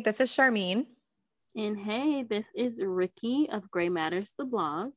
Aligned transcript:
Hey, 0.00 0.04
this 0.04 0.20
is 0.22 0.30
Charmene. 0.30 0.86
And 1.54 1.78
hey, 1.78 2.22
this 2.22 2.46
is 2.56 2.80
Ricky 2.82 3.50
of 3.52 3.70
Gray 3.70 3.90
Matters, 3.90 4.32
the 4.38 4.46
blog. 4.46 4.92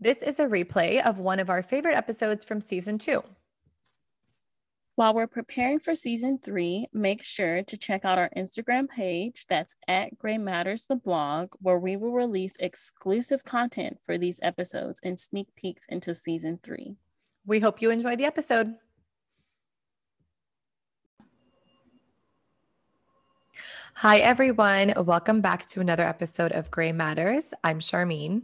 This 0.00 0.22
is 0.22 0.38
a 0.38 0.46
replay 0.46 1.04
of 1.04 1.18
one 1.18 1.38
of 1.38 1.50
our 1.50 1.62
favorite 1.62 1.98
episodes 1.98 2.42
from 2.42 2.62
season 2.62 2.96
two. 2.96 3.22
While 4.94 5.12
we're 5.12 5.26
preparing 5.26 5.80
for 5.80 5.94
season 5.94 6.38
three, 6.42 6.86
make 6.94 7.22
sure 7.22 7.62
to 7.62 7.76
check 7.76 8.06
out 8.06 8.16
our 8.16 8.30
Instagram 8.34 8.88
page 8.88 9.44
that's 9.50 9.76
at 9.86 10.16
Gray 10.16 10.38
Matters 10.38 10.86
the 10.86 10.96
blog, 10.96 11.52
where 11.60 11.78
we 11.78 11.98
will 11.98 12.14
release 12.14 12.54
exclusive 12.58 13.44
content 13.44 13.98
for 14.06 14.16
these 14.16 14.40
episodes 14.42 14.98
and 15.04 15.20
sneak 15.20 15.54
peeks 15.56 15.84
into 15.90 16.14
season 16.14 16.58
three. 16.62 16.96
We 17.44 17.60
hope 17.60 17.82
you 17.82 17.90
enjoy 17.90 18.16
the 18.16 18.24
episode. 18.24 18.76
Hi, 23.94 24.18
everyone. 24.18 24.94
Welcome 24.96 25.40
back 25.40 25.66
to 25.66 25.80
another 25.80 26.02
episode 26.02 26.50
of 26.52 26.70
Gray 26.70 26.90
Matters. 26.90 27.54
I'm 27.62 27.78
Charmene. 27.78 28.42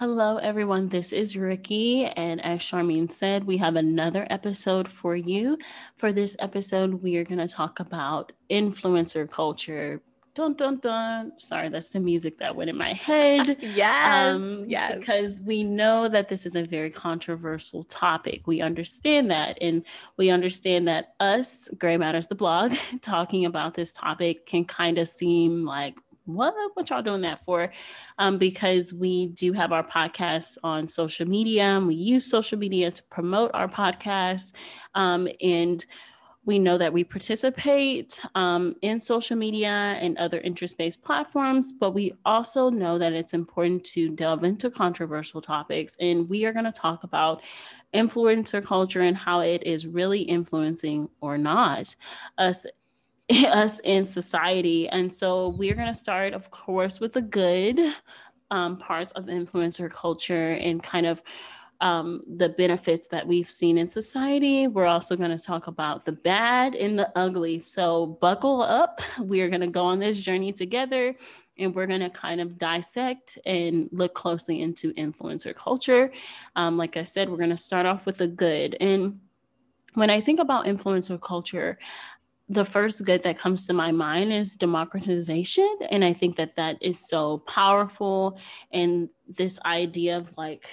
Hello, 0.00 0.38
everyone. 0.38 0.88
This 0.88 1.12
is 1.12 1.36
Ricky. 1.36 2.06
And 2.06 2.44
as 2.44 2.60
Charmene 2.60 3.12
said, 3.12 3.44
we 3.44 3.56
have 3.58 3.76
another 3.76 4.26
episode 4.28 4.88
for 4.88 5.14
you. 5.14 5.56
For 5.98 6.12
this 6.12 6.34
episode, 6.40 6.94
we 6.94 7.16
are 7.16 7.24
going 7.24 7.38
to 7.38 7.46
talk 7.46 7.78
about 7.78 8.32
influencer 8.50 9.30
culture. 9.30 10.02
Dun, 10.34 10.54
dun, 10.54 10.78
dun. 10.78 11.32
Sorry, 11.36 11.68
that's 11.68 11.90
the 11.90 12.00
music 12.00 12.38
that 12.38 12.56
went 12.56 12.70
in 12.70 12.76
my 12.76 12.94
head. 12.94 13.58
yes. 13.60 14.34
Um, 14.34 14.64
yes. 14.66 14.96
Because 14.98 15.42
we 15.42 15.62
know 15.62 16.08
that 16.08 16.28
this 16.28 16.46
is 16.46 16.56
a 16.56 16.64
very 16.64 16.90
controversial 16.90 17.84
topic. 17.84 18.46
We 18.46 18.62
understand 18.62 19.30
that. 19.30 19.58
And 19.60 19.84
we 20.16 20.30
understand 20.30 20.88
that 20.88 21.14
us, 21.20 21.68
Gray 21.78 21.98
Matters, 21.98 22.28
the 22.28 22.34
blog, 22.34 22.74
talking 23.02 23.44
about 23.44 23.74
this 23.74 23.92
topic 23.92 24.46
can 24.46 24.64
kind 24.64 24.96
of 24.96 25.06
seem 25.06 25.66
like, 25.66 25.96
what 26.24 26.54
what 26.74 26.88
y'all 26.88 27.02
doing 27.02 27.22
that 27.22 27.44
for 27.44 27.72
um, 28.18 28.38
because 28.38 28.92
we 28.92 29.26
do 29.26 29.52
have 29.52 29.72
our 29.72 29.82
podcast 29.82 30.56
on 30.62 30.86
social 30.86 31.26
media 31.26 31.64
and 31.64 31.88
we 31.88 31.94
use 31.94 32.24
social 32.24 32.56
media 32.56 32.92
to 32.92 33.02
promote 33.10 33.50
our 33.54 33.66
podcast 33.66 34.52
um, 34.94 35.26
and 35.40 35.84
we 36.44 36.58
know 36.58 36.76
that 36.76 36.92
we 36.92 37.04
participate 37.04 38.20
um, 38.34 38.74
in 38.82 38.98
social 38.98 39.36
media 39.36 39.96
and 40.00 40.18
other 40.18 40.40
interest-based 40.40 41.02
platforms 41.02 41.72
but 41.72 41.92
we 41.92 42.12
also 42.24 42.70
know 42.70 42.98
that 42.98 43.12
it's 43.12 43.34
important 43.34 43.82
to 43.84 44.08
delve 44.10 44.44
into 44.44 44.70
controversial 44.70 45.40
topics 45.40 45.96
and 46.00 46.28
we 46.28 46.44
are 46.44 46.52
going 46.52 46.64
to 46.64 46.72
talk 46.72 47.04
about 47.04 47.42
influencer 47.94 48.64
culture 48.64 49.00
and 49.00 49.16
how 49.16 49.40
it 49.40 49.62
is 49.64 49.86
really 49.86 50.22
influencing 50.22 51.08
or 51.20 51.36
not 51.36 51.94
us 52.38 52.66
us 53.46 53.78
in 53.80 54.06
society. 54.06 54.88
And 54.88 55.14
so 55.14 55.48
we're 55.50 55.74
going 55.74 55.88
to 55.88 55.94
start, 55.94 56.32
of 56.32 56.50
course, 56.50 57.00
with 57.00 57.12
the 57.12 57.22
good 57.22 57.80
um, 58.50 58.76
parts 58.78 59.12
of 59.12 59.26
influencer 59.26 59.90
culture 59.90 60.52
and 60.52 60.82
kind 60.82 61.06
of 61.06 61.22
um, 61.82 62.22
the 62.36 62.48
benefits 62.48 63.08
that 63.08 63.26
we've 63.26 63.50
seen 63.50 63.76
in 63.76 63.88
society. 63.88 64.68
We're 64.68 64.86
also 64.86 65.16
going 65.16 65.36
to 65.36 65.44
talk 65.44 65.66
about 65.66 66.04
the 66.04 66.12
bad 66.12 66.76
and 66.76 66.96
the 66.96 67.10
ugly. 67.18 67.58
So 67.58 68.18
buckle 68.20 68.62
up. 68.62 69.02
We 69.20 69.40
are 69.42 69.48
going 69.48 69.60
to 69.62 69.66
go 69.66 69.84
on 69.84 69.98
this 69.98 70.20
journey 70.20 70.52
together 70.52 71.14
and 71.58 71.74
we're 71.74 71.88
going 71.88 72.00
to 72.00 72.08
kind 72.08 72.40
of 72.40 72.56
dissect 72.56 73.36
and 73.44 73.88
look 73.92 74.14
closely 74.14 74.62
into 74.62 74.94
influencer 74.94 75.54
culture. 75.54 76.12
Um, 76.56 76.78
like 76.78 76.96
I 76.96 77.02
said, 77.02 77.28
we're 77.28 77.36
going 77.36 77.50
to 77.50 77.56
start 77.56 77.84
off 77.84 78.06
with 78.06 78.18
the 78.18 78.28
good. 78.28 78.76
And 78.80 79.20
when 79.94 80.08
I 80.08 80.20
think 80.20 80.38
about 80.38 80.66
influencer 80.66 81.20
culture, 81.20 81.78
the 82.48 82.64
first 82.64 83.04
good 83.04 83.24
that 83.24 83.38
comes 83.38 83.66
to 83.66 83.72
my 83.72 83.90
mind 83.90 84.32
is 84.32 84.56
democratization 84.56 85.78
and 85.90 86.04
i 86.04 86.12
think 86.12 86.36
that 86.36 86.56
that 86.56 86.76
is 86.82 86.98
so 86.98 87.38
powerful 87.38 88.38
and 88.72 89.08
this 89.26 89.58
idea 89.64 90.18
of 90.18 90.36
like 90.36 90.68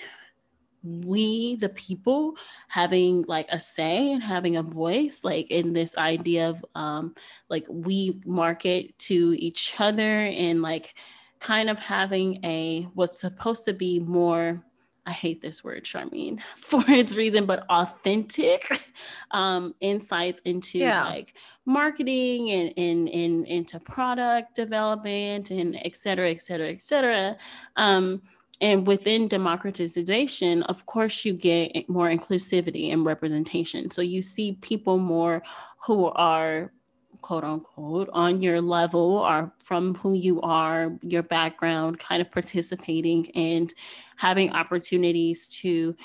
we 0.84 1.56
the 1.58 1.70
people 1.70 2.36
having 2.68 3.24
like 3.28 3.48
a 3.52 3.60
say 3.60 4.12
and 4.12 4.24
having 4.24 4.58
a 4.58 4.64
voice 4.64 5.24
like 5.24 5.52
in 5.52 5.74
this 5.74 5.98
idea 5.98 6.50
of 6.50 6.64
um 6.76 7.14
like 7.50 7.66
we 7.70 8.22
market 8.26 8.98
to 8.98 9.36
each 9.38 9.74
other 9.80 10.26
and 10.26 10.62
like 10.62 10.96
kind 11.40 11.70
of 11.70 11.80
having 11.80 12.44
a 12.44 12.84
what's 12.94 13.20
supposed 13.20 13.66
to 13.66 13.74
be 13.74 14.00
more 14.00 14.64
I 15.06 15.12
hate 15.12 15.42
this 15.42 15.64
word, 15.64 15.86
Charmene, 15.86 16.40
for 16.56 16.84
its 16.88 17.16
reason, 17.16 17.48
but 17.48 17.66
authentic 17.68 18.94
um, 19.32 19.74
insights 19.82 20.40
into 20.42 20.78
yeah. 20.78 21.04
like 21.04 21.34
marketing 21.66 22.52
and, 22.52 22.74
and, 22.78 23.10
and 23.10 23.48
into 23.48 23.80
product 23.80 24.54
development 24.54 25.50
and 25.50 25.76
et 25.84 25.96
cetera, 25.96 26.30
et 26.30 26.44
cetera, 26.44 26.70
et 26.70 26.84
cetera. 26.84 27.38
Um, 27.76 28.22
and 28.62 28.86
within 28.86 29.28
democratization, 29.28 30.64
of 30.64 30.86
course, 30.86 31.24
you 31.24 31.34
get 31.34 31.88
more 31.88 32.10
inclusivity 32.10 32.92
and 32.92 33.06
representation. 33.06 33.90
So 33.92 34.02
you 34.02 34.22
see 34.22 34.58
people 34.62 34.98
more 34.98 35.42
who 35.86 36.06
are 36.06 36.72
quote 37.22 37.44
unquote 37.44 38.10
on 38.14 38.42
your 38.42 38.62
level 38.62 39.18
or 39.18 39.54
from 39.64 39.96
who 39.96 40.14
you 40.14 40.42
are, 40.42 40.92
your 41.02 41.24
background, 41.24 42.00
kind 42.00 42.22
of 42.22 42.32
participating 42.32 43.32
and 43.32 43.74
having 44.16 44.52
opportunities 44.52 45.48
to 45.48 45.96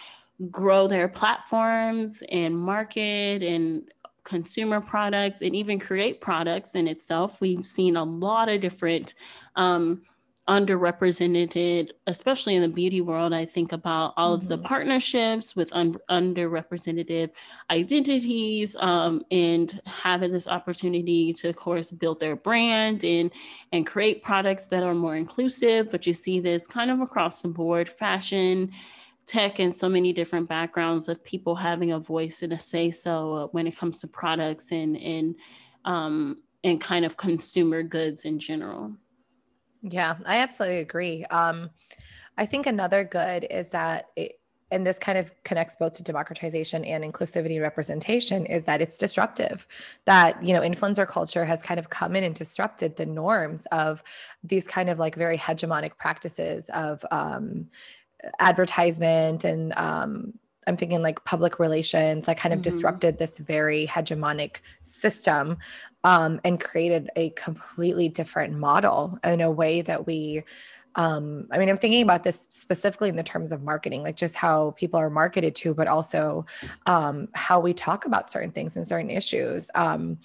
grow 0.51 0.89
their 0.89 1.09
platforms 1.09 2.23
and 2.31 2.57
market 2.57 3.43
and 3.43 3.91
consumer 4.25 4.81
products 4.81 5.43
and 5.43 5.55
even 5.55 5.79
create 5.79 6.21
products 6.21 6.75
in 6.75 6.89
itself. 6.89 7.41
We've 7.41 7.67
seen 7.67 7.97
a 7.97 8.05
lot 8.05 8.49
of 8.49 8.61
different 8.61 9.15
um, 9.55 10.03
underrepresented, 10.47 11.91
especially 12.07 12.55
in 12.55 12.61
the 12.61 12.69
beauty 12.69 13.01
world. 13.01 13.33
I 13.33 13.47
think 13.47 13.73
about 13.73 14.13
all 14.17 14.35
mm-hmm. 14.35 14.43
of 14.43 14.49
the 14.49 14.57
mm-hmm. 14.57 14.67
partnerships 14.67 15.57
with 15.57 15.73
un- 15.73 15.97
underrepresented 16.11 17.31
identities 17.71 18.77
um, 18.79 19.23
and 19.31 19.81
having 19.87 20.33
this 20.33 20.47
opportunity 20.47 21.33
to, 21.35 21.49
of 21.49 21.57
course, 21.57 21.91
build 21.91 22.21
their 22.21 22.37
brand 22.37 23.05
and 23.05 23.31
and 23.73 23.87
create 23.87 24.23
products 24.23 24.69
that 24.69 24.83
are 24.83 24.95
more 24.95 25.17
inclusive. 25.17 25.91
But 25.91 26.07
you 26.07 26.13
see 26.13 26.41
this 26.41 26.67
kind 26.67 26.91
of 26.91 27.01
across 27.01 27.43
the 27.43 27.49
board, 27.49 27.89
fashion. 27.89 28.73
Tech 29.27 29.59
and 29.59 29.75
so 29.75 29.89
many 29.89 30.13
different 30.13 30.51
backgrounds 30.51 31.09
of 31.09 31.25
people 31.25 31.55
having 31.55 31.93
a 31.93 31.99
voice 31.99 32.43
and 32.43 32.53
a 32.53 32.59
say 32.59 32.91
so 32.91 33.49
when 33.53 33.67
it 33.67 33.75
comes 33.75 33.99
to 34.01 34.07
products 34.07 34.71
and 34.71 34.99
and 34.99 35.37
um, 35.87 36.43
and 36.63 36.79
kind 36.79 37.07
of 37.07 37.17
consumer 37.17 37.83
goods 37.83 38.27
in 38.27 38.39
general. 38.39 38.95
Yeah, 39.91 40.17
I 40.25 40.39
absolutely 40.39 40.79
agree. 40.79 41.25
Um, 41.27 41.71
I 42.39 42.47
think 42.47 42.67
another 42.67 43.05
good 43.05 43.47
is 43.51 43.69
that, 43.69 44.07
it, 44.17 44.41
and 44.71 44.85
this 44.85 44.99
kind 44.99 45.19
of 45.19 45.31
connects 45.45 45.77
both 45.77 45.93
to 45.95 46.03
democratization 46.03 46.85
and 46.85 47.05
inclusivity 47.05 47.53
and 47.53 47.63
representation, 47.63 48.47
is 48.47 48.65
that 48.65 48.81
it's 48.81 48.97
disruptive. 48.97 49.69
That, 50.07 50.43
you 50.43 50.55
know, 50.55 50.63
influencer 50.63 51.07
culture 51.07 51.45
has 51.45 51.63
kind 51.63 51.79
of 51.79 51.91
come 51.91 52.17
in 52.17 52.25
and 52.25 52.35
disrupted 52.35 52.97
the 52.97 53.07
norms 53.07 53.67
of 53.71 54.03
these 54.43 54.67
kind 54.67 54.89
of 54.89 54.99
like 54.99 55.15
very 55.15 55.37
hegemonic 55.37 55.99
practices 55.99 56.71
of 56.71 57.05
um, 57.11 57.69
advertisement 58.41 59.45
and 59.45 59.75
um, 59.77 60.33
I'm 60.67 60.79
thinking 60.79 61.03
like 61.03 61.25
public 61.25 61.59
relations, 61.59 62.27
like 62.27 62.39
kind 62.39 62.53
of 62.53 62.61
mm-hmm. 62.61 62.71
disrupted 62.71 63.19
this 63.19 63.39
very 63.39 63.87
hegemonic 63.87 64.57
system 64.83 65.59
um, 66.05 66.41
and 66.45 66.61
created 66.61 67.11
a 67.17 67.31
completely 67.31 68.09
different 68.09 68.55
model 68.55 69.19
in 69.25 69.41
a 69.41 69.51
way 69.51 69.83
that 69.83 70.07
we 70.07 70.45
um, 70.97 71.49
I 71.51 71.59
mean, 71.59 71.69
I'm 71.69 71.77
thinking 71.77 72.03
about 72.03 72.23
this 72.23 72.47
specifically 72.51 73.09
in 73.09 73.17
the 73.17 73.25
terms 73.25 73.51
of 73.51 73.63
marketing, 73.63 74.03
like 74.03 74.17
just 74.17 74.37
how 74.37 74.75
people 74.77 75.01
are 75.01 75.11
marketed 75.11 75.57
to, 75.57 75.75
but 75.75 75.89
also 75.89 76.47
um, 76.87 77.29
how 77.35 77.59
we 77.59 77.75
talk 77.75 78.05
about 78.05 78.31
certain 78.31 78.53
things 78.53 78.77
and 78.77 78.87
certain 78.87 79.11
issues. 79.11 79.71
Um, 79.75 80.19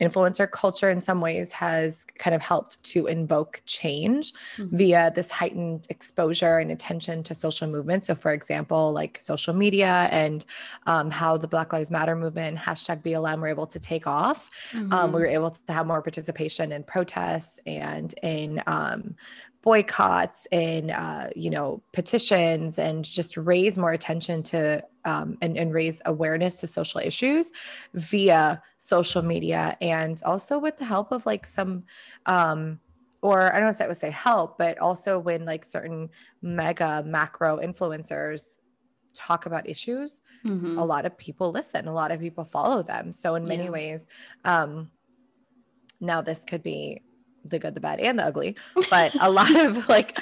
influencer 0.00 0.50
culture 0.50 0.90
in 0.90 1.00
some 1.00 1.20
ways 1.20 1.52
has 1.52 2.04
kind 2.18 2.34
of 2.34 2.42
helped 2.42 2.82
to 2.82 3.06
invoke 3.06 3.62
change 3.64 4.32
mm-hmm. 4.56 4.76
via 4.76 5.12
this 5.14 5.30
heightened 5.30 5.86
exposure 5.88 6.58
and 6.58 6.72
attention 6.72 7.22
to 7.22 7.34
social 7.34 7.68
movements 7.68 8.08
so 8.08 8.14
for 8.14 8.32
example 8.32 8.92
like 8.92 9.20
social 9.20 9.54
media 9.54 10.08
and 10.10 10.44
um, 10.86 11.10
how 11.10 11.36
the 11.36 11.46
black 11.46 11.72
lives 11.72 11.90
matter 11.90 12.16
movement 12.16 12.58
hashtag 12.58 13.02
blm 13.02 13.40
were 13.40 13.48
able 13.48 13.66
to 13.66 13.78
take 13.78 14.06
off 14.06 14.50
mm-hmm. 14.72 14.92
um, 14.92 15.12
we 15.12 15.16
mm-hmm. 15.16 15.20
were 15.20 15.26
able 15.26 15.50
to 15.50 15.72
have 15.72 15.86
more 15.86 16.02
participation 16.02 16.72
in 16.72 16.82
protests 16.82 17.60
and 17.66 18.14
in 18.22 18.60
um, 18.66 19.14
boycotts 19.62 20.46
and 20.52 20.90
uh, 20.90 21.28
you 21.34 21.50
know 21.50 21.82
petitions 21.92 22.78
and 22.78 23.04
just 23.04 23.36
raise 23.36 23.78
more 23.78 23.92
attention 23.92 24.42
to 24.42 24.84
um, 25.04 25.36
and, 25.42 25.56
and 25.56 25.72
raise 25.72 26.00
awareness 26.06 26.56
to 26.56 26.66
social 26.66 27.00
issues 27.00 27.52
via 27.94 28.62
social 28.78 29.22
media 29.22 29.76
and 29.80 30.20
also 30.24 30.58
with 30.58 30.78
the 30.78 30.84
help 30.84 31.12
of 31.12 31.26
like 31.26 31.46
some 31.46 31.84
um, 32.26 32.80
or 33.24 33.50
I 33.50 33.54
don't 33.54 33.62
know 33.62 33.70
if 33.70 33.78
that 33.78 33.88
would 33.88 33.96
say 33.96 34.10
help, 34.10 34.58
but 34.58 34.76
also 34.78 35.18
when 35.18 35.46
like 35.46 35.64
certain 35.64 36.10
mega 36.42 37.02
macro 37.06 37.58
influencers 37.58 38.58
talk 39.14 39.46
about 39.46 39.66
issues, 39.66 40.20
mm-hmm. 40.44 40.76
a 40.76 40.84
lot 40.84 41.06
of 41.06 41.16
people 41.16 41.50
listen, 41.50 41.88
a 41.88 41.92
lot 41.92 42.12
of 42.12 42.20
people 42.20 42.44
follow 42.44 42.82
them. 42.82 43.12
So 43.14 43.34
in 43.34 43.48
many 43.48 43.64
yeah. 43.64 43.70
ways, 43.70 44.06
um, 44.44 44.90
now 46.00 46.20
this 46.20 46.44
could 46.46 46.62
be 46.62 47.00
the 47.46 47.58
good, 47.58 47.74
the 47.74 47.80
bad, 47.80 47.98
and 47.98 48.18
the 48.18 48.24
ugly, 48.24 48.56
but 48.90 49.14
a 49.20 49.30
lot 49.30 49.56
of 49.56 49.88
like 49.88 50.18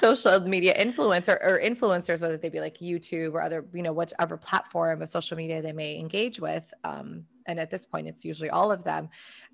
social 0.00 0.40
media 0.40 0.74
influencer 0.78 1.38
or 1.42 1.60
influencers, 1.62 2.20
whether 2.20 2.36
they 2.36 2.48
be 2.48 2.60
like 2.60 2.78
YouTube 2.78 3.32
or 3.32 3.42
other, 3.42 3.64
you 3.72 3.82
know, 3.82 3.92
whichever 3.92 4.36
platform 4.36 5.02
of 5.02 5.08
social 5.08 5.36
media 5.36 5.62
they 5.62 5.72
may 5.72 5.98
engage 5.98 6.40
with. 6.40 6.72
Um, 6.84 7.24
and 7.46 7.58
at 7.58 7.70
this 7.70 7.86
point, 7.86 8.06
it's 8.06 8.24
usually 8.24 8.50
all 8.50 8.72
of 8.72 8.84
them. 8.84 9.08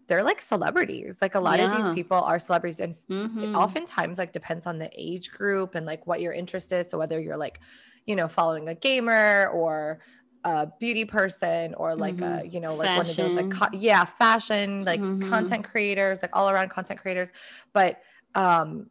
They're 0.09 0.23
like 0.23 0.41
celebrities. 0.41 1.19
Like 1.21 1.35
a 1.35 1.41
lot 1.41 1.59
yeah. 1.59 1.71
of 1.71 1.85
these 1.85 1.95
people 1.95 2.19
are 2.19 2.39
celebrities, 2.39 2.81
and 2.81 2.93
mm-hmm. 2.93 3.45
it 3.45 3.55
oftentimes 3.55 4.19
like 4.19 4.33
depends 4.33 4.67
on 4.67 4.79
the 4.79 4.91
age 4.97 5.31
group 5.31 5.75
and 5.75 5.87
like 5.87 6.07
what 6.07 6.21
your 6.21 6.33
interest 6.33 6.73
is. 6.73 6.91
So 6.91 6.99
whether 6.99 7.21
you're 7.21 7.37
like, 7.37 7.61
you 8.07 8.17
know, 8.17 8.27
following 8.27 8.69
a 8.69 8.75
gamer 8.75 9.49
or 9.49 10.01
a 10.45 10.67
beauty 10.81 11.05
person 11.05 11.75
or 11.75 11.95
like 11.95 12.17
mm-hmm. 12.17 12.47
a 12.47 12.51
you 12.51 12.59
know 12.59 12.75
like 12.75 12.87
fashion. 12.89 13.25
one 13.25 13.33
of 13.33 13.37
those 13.37 13.45
like 13.45 13.71
co- 13.71 13.79
yeah 13.79 14.05
fashion 14.05 14.85
like 14.85 15.01
mm-hmm. 15.01 15.29
content 15.29 15.65
creators 15.65 16.21
like 16.21 16.35
all 16.35 16.51
around 16.51 16.69
content 16.69 16.99
creators 16.99 17.31
but 17.73 18.01
um 18.35 18.91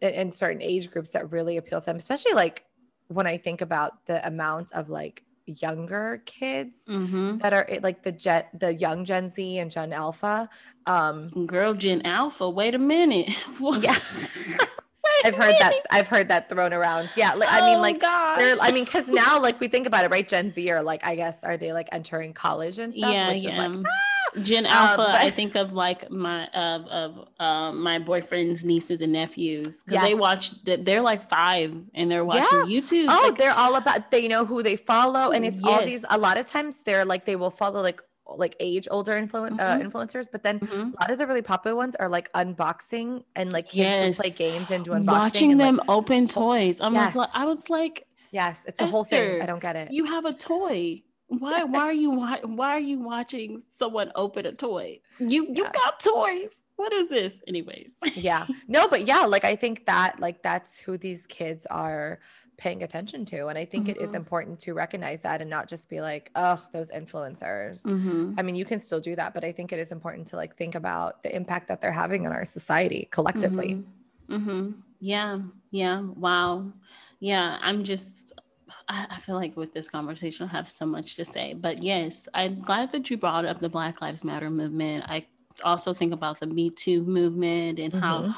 in, 0.00 0.08
in, 0.10 0.32
certain 0.32 0.62
age 0.62 0.90
groups 0.90 1.10
that 1.10 1.30
really 1.30 1.56
appeals 1.56 1.84
to 1.84 1.90
them 1.90 1.96
especially 1.96 2.32
like 2.32 2.64
when 3.08 3.26
i 3.26 3.36
think 3.36 3.60
about 3.60 4.04
the 4.06 4.26
amount 4.26 4.72
of 4.72 4.88
like 4.88 5.24
younger 5.46 6.22
kids 6.26 6.84
mm-hmm. 6.88 7.38
that 7.38 7.52
are 7.52 7.66
like 7.82 8.02
the 8.02 8.12
jet 8.12 8.48
the 8.58 8.72
young 8.74 9.04
gen 9.04 9.28
z 9.28 9.58
and 9.58 9.70
gen 9.70 9.92
alpha 9.92 10.48
um 10.86 11.28
girl 11.46 11.74
gen 11.74 12.02
alpha 12.02 12.48
wait 12.48 12.74
a 12.74 12.78
minute 12.78 13.28
yeah 13.80 13.98
I've 15.24 15.34
heard 15.34 15.54
that. 15.60 15.74
I've 15.90 16.08
heard 16.08 16.28
that 16.28 16.48
thrown 16.48 16.72
around. 16.72 17.10
Yeah, 17.16 17.34
like, 17.34 17.50
I 17.50 17.66
mean, 17.66 17.78
oh, 17.78 17.80
like, 17.80 17.98
I 18.02 18.70
mean, 18.72 18.84
because 18.84 19.08
now, 19.08 19.40
like, 19.40 19.60
we 19.60 19.68
think 19.68 19.86
about 19.86 20.04
it, 20.04 20.10
right? 20.10 20.26
Gen 20.26 20.50
Z 20.50 20.70
are 20.70 20.82
like, 20.82 21.04
I 21.04 21.14
guess, 21.14 21.42
are 21.44 21.56
they 21.56 21.72
like 21.72 21.88
entering 21.92 22.32
college 22.32 22.78
and 22.78 22.94
stuff? 22.94 23.12
Yeah, 23.12 23.32
yeah. 23.32 23.66
Like, 23.66 23.86
ah! 23.86 24.09
Gen 24.42 24.66
Alpha, 24.66 25.02
um, 25.02 25.12
but- 25.12 25.20
I 25.20 25.30
think 25.30 25.54
of 25.56 25.72
like 25.72 26.10
my 26.10 26.46
of 26.48 26.86
of 26.86 27.28
um, 27.38 27.82
my 27.82 27.98
boyfriend's 27.98 28.64
nieces 28.64 29.00
and 29.00 29.12
nephews 29.12 29.82
because 29.82 30.02
yes. 30.02 30.02
they 30.02 30.14
watch. 30.14 30.64
that 30.64 30.84
They're 30.84 31.02
like 31.02 31.28
five 31.28 31.76
and 31.94 32.10
they're 32.10 32.24
watching 32.24 32.70
yeah. 32.70 32.80
YouTube. 32.80 33.06
Oh, 33.08 33.28
like, 33.28 33.38
they're 33.38 33.52
all 33.52 33.76
about. 33.76 34.10
They 34.10 34.28
know 34.28 34.44
who 34.44 34.62
they 34.62 34.76
follow, 34.76 35.30
and 35.30 35.44
it's 35.44 35.60
yes. 35.60 35.66
all 35.66 35.84
these. 35.84 36.04
A 36.10 36.18
lot 36.18 36.38
of 36.38 36.46
times, 36.46 36.82
they're 36.84 37.04
like 37.04 37.24
they 37.24 37.36
will 37.36 37.50
follow 37.50 37.80
like 37.82 38.02
like 38.36 38.56
age 38.60 38.86
older 38.90 39.12
influ- 39.12 39.46
uh, 39.46 39.50
mm-hmm. 39.50 39.60
uh, 39.60 39.78
influencers, 39.78 40.26
but 40.30 40.42
then 40.42 40.60
mm-hmm. 40.60 40.90
a 40.96 41.00
lot 41.00 41.10
of 41.10 41.18
the 41.18 41.26
really 41.26 41.42
popular 41.42 41.76
ones 41.76 41.96
are 41.96 42.08
like 42.08 42.32
unboxing 42.32 43.24
and 43.34 43.52
like 43.52 43.68
kids 43.68 43.76
yes. 43.76 44.16
play 44.16 44.30
games 44.30 44.70
and 44.70 44.84
do 44.84 44.92
unboxing. 44.92 45.06
Watching 45.06 45.50
and, 45.52 45.60
them 45.60 45.76
like, 45.76 45.90
open 45.90 46.28
toys. 46.28 46.80
I'm 46.80 46.94
yes. 46.94 47.16
like, 47.16 47.30
I 47.34 47.46
was 47.46 47.68
like, 47.68 48.06
yes, 48.30 48.64
it's 48.66 48.80
a 48.80 48.86
whole 48.86 49.04
thing. 49.04 49.42
I 49.42 49.46
don't 49.46 49.60
get 49.60 49.76
it. 49.76 49.90
You 49.92 50.04
have 50.04 50.24
a 50.24 50.32
toy. 50.32 51.02
Why? 51.30 51.62
Why 51.62 51.80
are 51.80 51.92
you? 51.92 52.10
Why, 52.10 52.40
why 52.42 52.70
are 52.70 52.80
you 52.80 52.98
watching 52.98 53.62
someone 53.76 54.10
open 54.16 54.46
a 54.46 54.52
toy? 54.52 55.00
You 55.20 55.46
you 55.46 55.62
yes. 55.64 55.72
got 55.72 56.00
toys. 56.00 56.62
What 56.74 56.92
is 56.92 57.08
this, 57.08 57.40
anyways? 57.46 57.94
yeah. 58.14 58.46
No, 58.66 58.88
but 58.88 59.06
yeah, 59.06 59.20
like 59.20 59.44
I 59.44 59.54
think 59.54 59.86
that 59.86 60.18
like 60.18 60.42
that's 60.42 60.78
who 60.78 60.98
these 60.98 61.26
kids 61.26 61.66
are 61.70 62.18
paying 62.60 62.82
attention 62.82 63.24
to. 63.24 63.46
And 63.46 63.56
I 63.56 63.64
think 63.64 63.86
mm-hmm. 63.86 63.98
it 63.98 64.02
is 64.02 64.08
mm-hmm. 64.08 64.16
important 64.16 64.58
to 64.60 64.74
recognize 64.74 65.22
that 65.22 65.40
and 65.40 65.48
not 65.48 65.66
just 65.66 65.88
be 65.88 66.00
like, 66.00 66.30
oh, 66.34 66.62
those 66.72 66.90
influencers. 66.90 67.82
Mm-hmm. 67.84 68.34
I 68.36 68.42
mean, 68.42 68.54
you 68.54 68.66
can 68.66 68.78
still 68.78 69.00
do 69.00 69.16
that, 69.16 69.32
but 69.32 69.44
I 69.44 69.52
think 69.52 69.72
it 69.72 69.78
is 69.78 69.90
important 69.90 70.28
to 70.28 70.36
like 70.36 70.54
think 70.56 70.74
about 70.74 71.22
the 71.22 71.34
impact 71.34 71.68
that 71.68 71.80
they're 71.80 71.90
having 71.90 72.26
on 72.26 72.32
our 72.32 72.44
society 72.44 73.08
collectively. 73.10 73.82
Mm-hmm. 74.28 74.50
mm-hmm. 74.50 74.70
Yeah. 75.00 75.38
Yeah. 75.70 76.02
Wow. 76.02 76.72
Yeah. 77.20 77.56
I'm 77.62 77.82
just, 77.84 78.34
I, 79.10 79.20
feel 79.20 79.36
like 79.36 79.56
with 79.56 79.72
this 79.72 79.88
conversation, 79.88 80.48
I 80.48 80.52
have 80.52 80.70
so 80.70 80.84
much 80.84 81.16
to 81.16 81.24
say. 81.24 81.54
But 81.54 81.82
yes, 81.82 82.28
I'm 82.34 82.60
glad 82.60 82.92
that 82.92 83.10
you 83.10 83.16
brought 83.16 83.44
up 83.44 83.60
the 83.60 83.68
Black 83.68 84.00
Lives 84.00 84.24
Matter 84.24 84.50
movement. 84.50 85.04
I 85.06 85.26
also 85.64 85.94
think 85.94 86.12
about 86.12 86.40
the 86.40 86.46
Me 86.46 86.70
Too 86.70 87.02
movement 87.04 87.78
and 87.78 87.92
how 87.92 88.22
mm-hmm. 88.22 88.32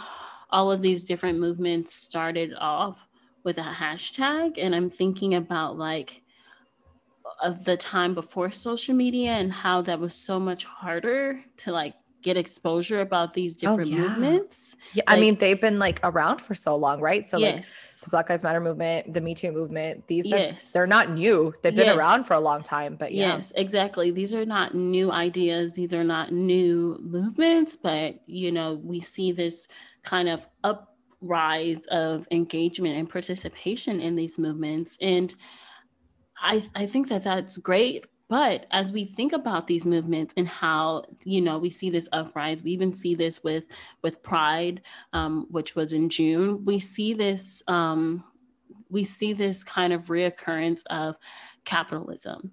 all 0.51 0.71
of 0.71 0.83
these 0.83 1.05
different 1.05 1.39
movements 1.39 1.95
started 1.95 2.55
off 2.59 2.99
with 3.45 3.59
a 3.59 3.63
hashtag 3.63 4.55
and 4.57 4.75
i'm 4.75 4.91
thinking 4.91 5.35
about 5.35 5.77
like 5.77 6.23
of 7.41 7.65
the 7.65 7.77
time 7.77 8.15
before 8.15 8.51
social 8.51 8.95
media 8.95 9.33
and 9.33 9.53
how 9.53 9.83
that 9.83 9.99
was 9.99 10.15
so 10.15 10.39
much 10.39 10.65
harder 10.65 11.41
to 11.57 11.73
like 11.73 11.95
get 12.23 12.37
exposure 12.37 13.01
about 13.01 13.35
these 13.35 13.55
oh, 13.55 13.77
different 13.77 13.93
oh, 13.93 13.95
yeah. 13.95 14.09
movements. 14.09 14.77
Yeah, 14.95 15.05
like, 15.07 15.19
I 15.19 15.21
mean 15.21 15.37
they've 15.37 15.61
been 15.61 15.79
like 15.79 16.01
around 16.03 16.41
for 16.41 16.55
so 16.55 16.77
long, 16.77 17.01
right? 17.01 17.27
So 17.27 17.39
yes. 17.39 17.55
like 17.55 18.05
the 18.05 18.11
Black 18.11 18.31
Lives 18.31 18.43
Matter 18.43 18.61
movement, 18.61 19.13
the 19.13 19.21
Me 19.21 19.35
Too 19.35 19.53
movement, 19.53 20.07
these 20.07 20.27
yes. 20.27 20.71
are, 20.71 20.73
they're 20.73 20.87
not 20.87 21.11
new. 21.11 21.53
They've 21.63 21.75
been 21.75 21.87
yes. 21.87 21.97
around 21.97 22.25
for 22.25 22.35
a 22.35 22.41
long 22.41 22.63
time, 22.63 22.97
but 22.97 23.13
yeah. 23.13 23.37
Yes, 23.37 23.53
exactly. 23.57 24.11
These 24.11 24.35
are 24.35 24.47
not 24.47 24.75
new 24.75 25.13
ideas, 25.13 25.75
these 25.75 25.93
are 25.93 26.05
not 26.05 26.33
new 26.33 26.99
movements, 27.03 27.77
but 27.77 28.21
you 28.27 28.53
know, 28.53 28.81
we 28.83 29.01
see 29.01 29.33
this 29.33 29.69
kind 30.03 30.29
of 30.29 30.47
up 30.65 30.97
rise 31.21 31.87
of 31.91 32.27
engagement 32.31 32.97
and 32.97 33.09
participation 33.09 34.01
in 34.01 34.17
these 34.17 34.39
movements. 34.39 34.99
And 35.01 35.35
I, 36.41 36.69
I 36.75 36.87
think 36.87 37.09
that 37.09 37.25
that's 37.25 37.59
great. 37.59 38.05
But 38.33 38.65
as 38.71 38.95
we 38.95 39.05
think 39.05 39.35
about 39.35 39.67
these 39.67 39.85
movements 39.85 40.33
and 40.39 40.49
how 40.49 41.05
you 41.23 41.43
know 41.43 41.59
we 41.59 41.69
see 41.69 41.91
this 41.91 42.09
uprise, 42.13 42.63
we 42.63 42.71
even 42.71 42.95
see 42.95 43.15
this 43.15 43.45
with 43.45 43.65
with 44.01 44.23
Pride, 44.23 44.81
um, 45.13 45.47
which 45.51 45.77
was 45.77 45.93
in 45.93 46.09
June. 46.09 46.65
We 46.65 46.81
see 46.81 47.13
this 47.13 47.63
um, 47.69 48.25
we 48.89 49.05
see 49.05 49.35
this 49.35 49.63
kind 49.63 49.93
of 49.93 50.05
reoccurrence 50.07 50.81
of 50.89 51.17
capitalism 51.67 52.53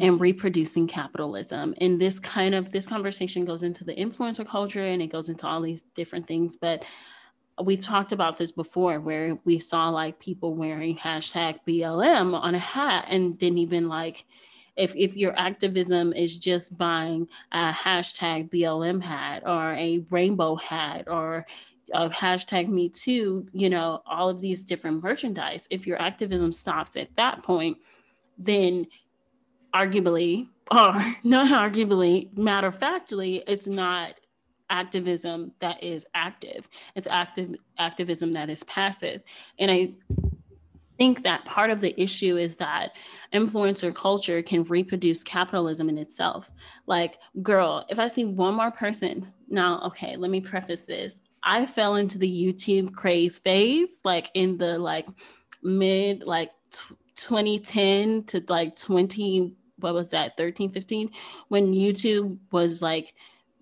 and 0.00 0.14
mm-hmm. 0.14 0.22
reproducing 0.22 0.86
capitalism 0.86 1.74
and 1.82 2.00
this 2.00 2.18
kind 2.18 2.54
of 2.54 2.72
this 2.72 2.86
conversation 2.86 3.44
goes 3.44 3.62
into 3.62 3.84
the 3.84 3.94
influencer 3.94 4.46
culture 4.48 4.86
and 4.86 5.02
it 5.02 5.08
goes 5.08 5.28
into 5.28 5.46
all 5.46 5.60
these 5.60 5.82
different 5.94 6.26
things 6.28 6.56
but 6.56 6.84
we've 7.64 7.82
talked 7.82 8.12
about 8.12 8.38
this 8.38 8.52
before 8.52 9.00
where 9.00 9.36
we 9.44 9.58
saw 9.58 9.88
like 9.88 10.20
people 10.20 10.54
wearing 10.54 10.96
hashtag 10.96 11.58
BLM 11.66 12.32
on 12.34 12.54
a 12.54 12.58
hat 12.58 13.06
and 13.08 13.36
didn't 13.36 13.58
even 13.58 13.88
like 13.88 14.24
if 14.76 14.94
if 14.96 15.16
your 15.16 15.38
activism 15.38 16.12
is 16.12 16.36
just 16.36 16.76
buying 16.76 17.28
a 17.52 17.72
hashtag 17.72 18.50
BLM 18.50 19.02
hat 19.02 19.42
or 19.46 19.74
a 19.74 20.04
rainbow 20.10 20.56
hat 20.56 21.04
or 21.08 21.46
a 21.92 22.08
hashtag 22.08 22.68
me 22.68 22.88
too, 22.88 23.46
you 23.52 23.68
know, 23.68 24.02
all 24.06 24.28
of 24.28 24.40
these 24.40 24.62
different 24.64 25.02
merchandise, 25.02 25.66
if 25.70 25.86
your 25.86 26.00
activism 26.00 26.52
stops 26.52 26.96
at 26.96 27.14
that 27.16 27.42
point, 27.42 27.78
then 28.38 28.86
arguably 29.74 30.48
or 30.70 31.16
not 31.24 31.72
arguably, 31.72 32.36
matter 32.36 32.68
of 32.68 32.78
factly, 32.78 33.42
it's 33.48 33.66
not 33.66 34.14
activism 34.70 35.52
that 35.60 35.82
is 35.82 36.06
active. 36.14 36.68
It's 36.94 37.08
active 37.08 37.56
activism 37.76 38.32
that 38.32 38.48
is 38.48 38.62
passive. 38.62 39.22
And 39.58 39.70
I 39.70 39.94
think 41.00 41.22
that 41.22 41.46
part 41.46 41.70
of 41.70 41.80
the 41.80 41.98
issue 41.98 42.36
is 42.36 42.58
that 42.58 42.90
influencer 43.32 43.94
culture 43.94 44.42
can 44.42 44.64
reproduce 44.64 45.24
capitalism 45.24 45.88
in 45.88 45.96
itself. 45.96 46.44
Like, 46.86 47.16
girl, 47.40 47.86
if 47.88 47.98
I 47.98 48.06
see 48.06 48.26
one 48.26 48.54
more 48.54 48.70
person, 48.70 49.32
now, 49.48 49.80
okay, 49.86 50.16
let 50.16 50.30
me 50.30 50.42
preface 50.42 50.84
this. 50.84 51.22
I 51.42 51.64
fell 51.64 51.96
into 51.96 52.18
the 52.18 52.28
YouTube 52.28 52.92
craze 52.92 53.38
phase, 53.38 54.02
like 54.04 54.30
in 54.34 54.58
the 54.58 54.78
like 54.78 55.06
mid 55.62 56.22
like 56.24 56.50
t- 56.70 56.94
2010 57.16 58.24
to 58.24 58.44
like 58.48 58.76
20 58.76 59.54
what 59.78 59.94
was 59.94 60.10
that 60.10 60.36
13 60.36 60.72
15 60.72 61.10
when 61.48 61.72
youtube 61.72 62.38
was 62.50 62.80
like 62.80 63.14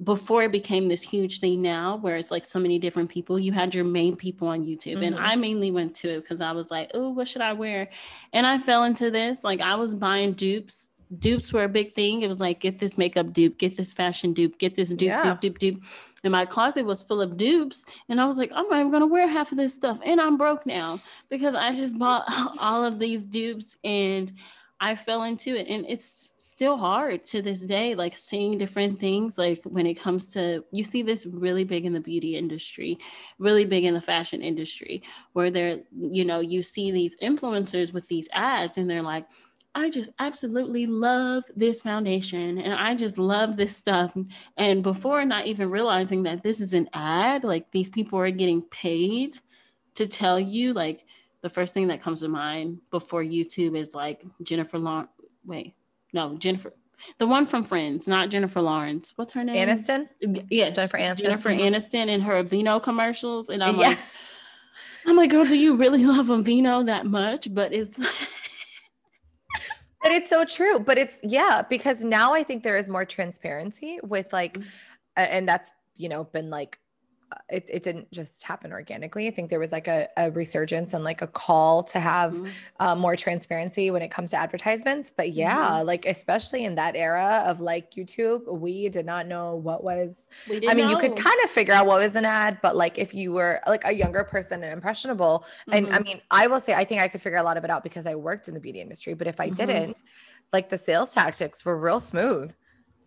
before 0.05 0.45
it 0.45 0.53
became 0.53 0.89
this 0.89 1.03
huge 1.03 1.41
thing 1.41 1.61
now 1.61 1.97
where 1.97 2.17
it's 2.17 2.31
like 2.31 2.47
so 2.47 2.59
many 2.59 2.79
different 2.79 3.11
people 3.11 3.39
you 3.39 3.51
had 3.53 3.75
your 3.75 3.85
main 3.85 4.15
people 4.15 4.49
on 4.49 4.65
youtube. 4.65 4.95
Mm-hmm. 4.95 5.03
and 5.03 5.19
i 5.19 5.35
mainly 5.35 5.71
went 5.71 5.95
to 5.97 6.09
it 6.09 6.21
because 6.21 6.41
i 6.41 6.53
was 6.53 6.71
like 6.71 6.91
oh 6.95 7.11
what 7.11 7.27
should 7.27 7.43
i 7.43 7.53
wear? 7.53 7.89
And 8.33 8.47
i 8.47 8.59
fell 8.59 8.85
into 8.85 9.11
this 9.11 9.43
like 9.45 9.61
i 9.61 9.75
was 9.75 9.95
buying 9.95 10.33
dupes. 10.33 10.91
Dupes 11.21 11.55
were 11.55 11.65
a 11.65 11.71
big 11.71 11.95
thing. 11.95 12.21
It 12.21 12.29
was 12.29 12.39
like 12.39 12.61
get 12.61 12.79
this 12.79 12.99
makeup 12.99 13.33
dupe 13.33 13.59
get 13.59 13.77
this 13.77 13.93
fashion 13.93 14.33
dupe 14.35 14.59
get 14.59 14.75
this 14.75 14.91
dupe 14.91 15.03
yeah. 15.03 15.23
dupe 15.23 15.41
dupe 15.41 15.59
dupe. 15.59 15.83
And 16.25 16.33
my 16.33 16.45
closet 16.45 16.85
was 16.85 17.01
full 17.01 17.21
of 17.21 17.37
dupes 17.37 17.87
and 18.09 18.21
i 18.21 18.27
was 18.27 18.39
like 18.39 18.51
i'm 18.55 18.69
not 18.69 18.81
even 18.81 18.93
gonna 18.93 19.07
wear 19.07 19.29
half 19.29 19.53
of 19.53 19.57
this 19.57 19.73
stuff 19.73 19.99
and 20.05 20.21
i'm 20.21 20.37
broke 20.37 20.67
now 20.67 21.01
because 21.31 21.55
i 21.55 21.73
just 21.73 21.99
bought 21.99 22.25
all 22.59 22.85
of 22.85 22.99
these 22.99 23.25
dupes 23.25 23.77
and 23.85 24.33
I 24.81 24.95
fell 24.95 25.25
into 25.25 25.57
it. 25.57 25.67
And 25.69 25.85
it's 25.89 26.33
still 26.39 26.77
hard 26.77 27.25
to 27.27 27.43
this 27.43 27.61
day, 27.61 27.95
like 27.95 28.17
seeing 28.17 28.59
different 28.59 29.01
things. 29.01 29.37
Like 29.37 29.61
when 29.65 29.87
it 29.87 29.95
comes 29.95 30.29
to, 30.31 30.65
you 30.71 30.85
see 30.85 31.03
this 31.03 31.27
really 31.27 31.65
big 31.65 31.85
in 31.85 31.93
the 31.93 32.01
beauty 32.01 32.37
industry, 32.37 32.99
really 33.39 33.65
big 33.65 33.85
in 33.85 33.95
the 33.95 34.01
fashion 34.01 34.43
industry, 34.43 35.03
where 35.33 35.51
they're, 35.51 35.81
you 35.97 36.25
know, 36.25 36.41
you 36.41 36.63
see 36.63 36.91
these 36.91 37.17
influencers 37.23 37.93
with 37.93 38.07
these 38.09 38.29
ads 38.33 38.79
and 38.79 38.89
they're 38.89 39.03
like, 39.03 39.27
I 39.75 39.91
just 39.91 40.11
absolutely 40.19 40.87
love 40.87 41.45
this 41.55 41.83
foundation 41.83 42.59
and 42.59 42.73
I 42.73 42.95
just 42.97 43.19
love 43.19 43.57
this 43.57 43.77
stuff. 43.77 44.17
And 44.57 44.83
before 44.83 45.25
not 45.25 45.47
even 45.47 45.71
realizing 45.71 46.23
that 46.25 46.43
this 46.43 46.61
is 46.61 46.75
an 46.75 46.89
ad, 46.95 47.45
like 47.45 47.71
these 47.71 47.91
people 47.91 48.19
are 48.19 48.31
getting 48.31 48.63
paid 48.63 49.39
to 49.95 50.07
tell 50.07 50.39
you, 50.41 50.73
like, 50.73 51.05
the 51.43 51.51
first 51.51 51.75
thing 51.75 51.87
that 51.89 52.01
comes 52.03 52.21
to 52.21 52.29
mind 52.29 52.81
before 52.91 53.23
YouTube 53.23 53.77
is 53.77 53.95
like 53.95 54.23
Jennifer 54.43 54.79
Long. 54.79 55.09
Wait, 55.45 55.75
no, 56.13 56.37
Jennifer. 56.37 56.73
The 57.19 57.27
one 57.29 57.47
from 57.47 57.63
Friends, 57.63 58.09
not 58.09 58.29
Jennifer 58.29 58.61
Lawrence. 58.61 59.13
What's 59.17 59.33
her 59.35 59.45
name? 59.45 59.69
Aniston. 59.69 60.09
Yes, 60.51 60.75
Jennifer 60.75 60.99
Aniston. 60.99 61.17
Jennifer 61.23 61.49
Mhm. 61.51 61.61
Aniston 61.61 62.09
and 62.09 62.23
her 62.25 62.43
Aveeno 62.43 62.83
commercials, 62.83 63.49
and 63.51 63.63
I'm 63.63 63.77
Yeah. 63.77 63.89
like, 63.89 63.99
I'm 65.07 65.17
like, 65.17 65.31
girl, 65.31 65.45
do 65.45 65.57
you 65.57 65.77
really 65.77 66.05
love 66.05 66.27
Aveeno 66.27 66.85
that 66.87 67.07
much? 67.07 67.55
But 67.55 67.73
it's 67.73 67.99
But 70.03 70.13
it's 70.13 70.31
so 70.31 70.45
true. 70.45 70.79
But 70.79 70.97
it's 70.99 71.19
yeah, 71.23 71.63
because 71.69 72.05
now 72.05 72.33
I 72.33 72.43
think 72.45 72.63
there 72.63 72.77
is 72.77 72.89
more 72.89 73.05
transparency 73.05 73.99
with 74.03 74.33
like, 74.33 74.55
Mhm. 74.59 74.65
and 75.17 75.49
that's 75.49 75.71
you 75.97 76.09
know 76.09 76.25
been 76.25 76.51
like, 76.51 76.79
it, 77.51 77.67
it 77.69 77.83
didn't 77.83 78.11
just 78.13 78.43
happen 78.43 78.73
organically. 78.73 79.27
I 79.27 79.31
think 79.31 79.51
there 79.51 79.59
was 79.59 79.73
like 79.73 79.87
a, 79.89 80.09
a 80.17 80.31
resurgence 80.31 80.95
and 80.95 81.05
like 81.05 81.23
a 81.23 81.27
call 81.27 81.83
to 81.85 82.01
have 82.01 82.33
Mm-hmm. 82.33 82.51
uh, 82.81 82.95
more 82.95 83.17
transparency 83.17 83.91
when 83.91 84.03
it 84.03 84.11
comes 84.11 84.31
to 84.31 84.37
advertisements. 84.37 85.11
But 85.11 85.33
yeah, 85.33 85.81
like 85.81 86.07
especially 86.07 86.65
in 86.65 86.75
that 86.77 86.97
era 86.97 87.43
of 87.47 87.61
like 87.61 87.91
YouTube, 87.93 88.47
we 88.47 88.89
did 88.89 89.05
not 89.07 89.27
know 89.27 89.57
what 89.57 89.85
was. 89.85 90.27
we 90.47 90.61
I 90.67 90.75
mean, 90.75 90.89
you 90.89 90.97
could 90.97 91.17
kind 91.17 91.37
of 91.45 91.51
figure 91.51 91.75
out 91.75 91.87
what 91.87 91.99
was 91.99 92.17
an 92.17 92.25
ad, 92.25 92.59
but 92.63 92.77
like 92.77 92.99
if 92.99 93.15
you 93.15 93.33
were 93.33 93.61
like 93.67 93.83
a 93.85 93.93
younger 93.93 94.25
person 94.25 94.63
and 94.63 94.73
impressionable, 94.73 95.45
and 95.71 95.89
I 95.93 95.99
Mhm. 95.99 96.05
mean, 96.05 96.21
I 96.31 96.47
will 96.47 96.61
say, 96.61 96.75
I 96.75 96.85
think 96.85 97.01
I 97.01 97.09
could 97.09 97.23
figure 97.23 97.39
a 97.39 97.43
lot 97.43 97.57
of 97.57 97.65
it 97.65 97.71
out 97.71 97.83
because 97.83 98.07
I 98.07 98.15
worked 98.15 98.49
in 98.49 98.55
the 98.55 98.61
beauty 98.61 98.81
industry. 98.81 99.15
But 99.15 99.27
if 99.27 99.41
I 99.41 99.49
Mhm. 99.49 99.51
didn't, 99.51 100.03
like 100.53 100.71
the 100.71 100.79
sales 100.79 101.13
tactics 101.15 101.65
were 101.65 101.79
real 101.79 102.01
smooth. 102.01 102.53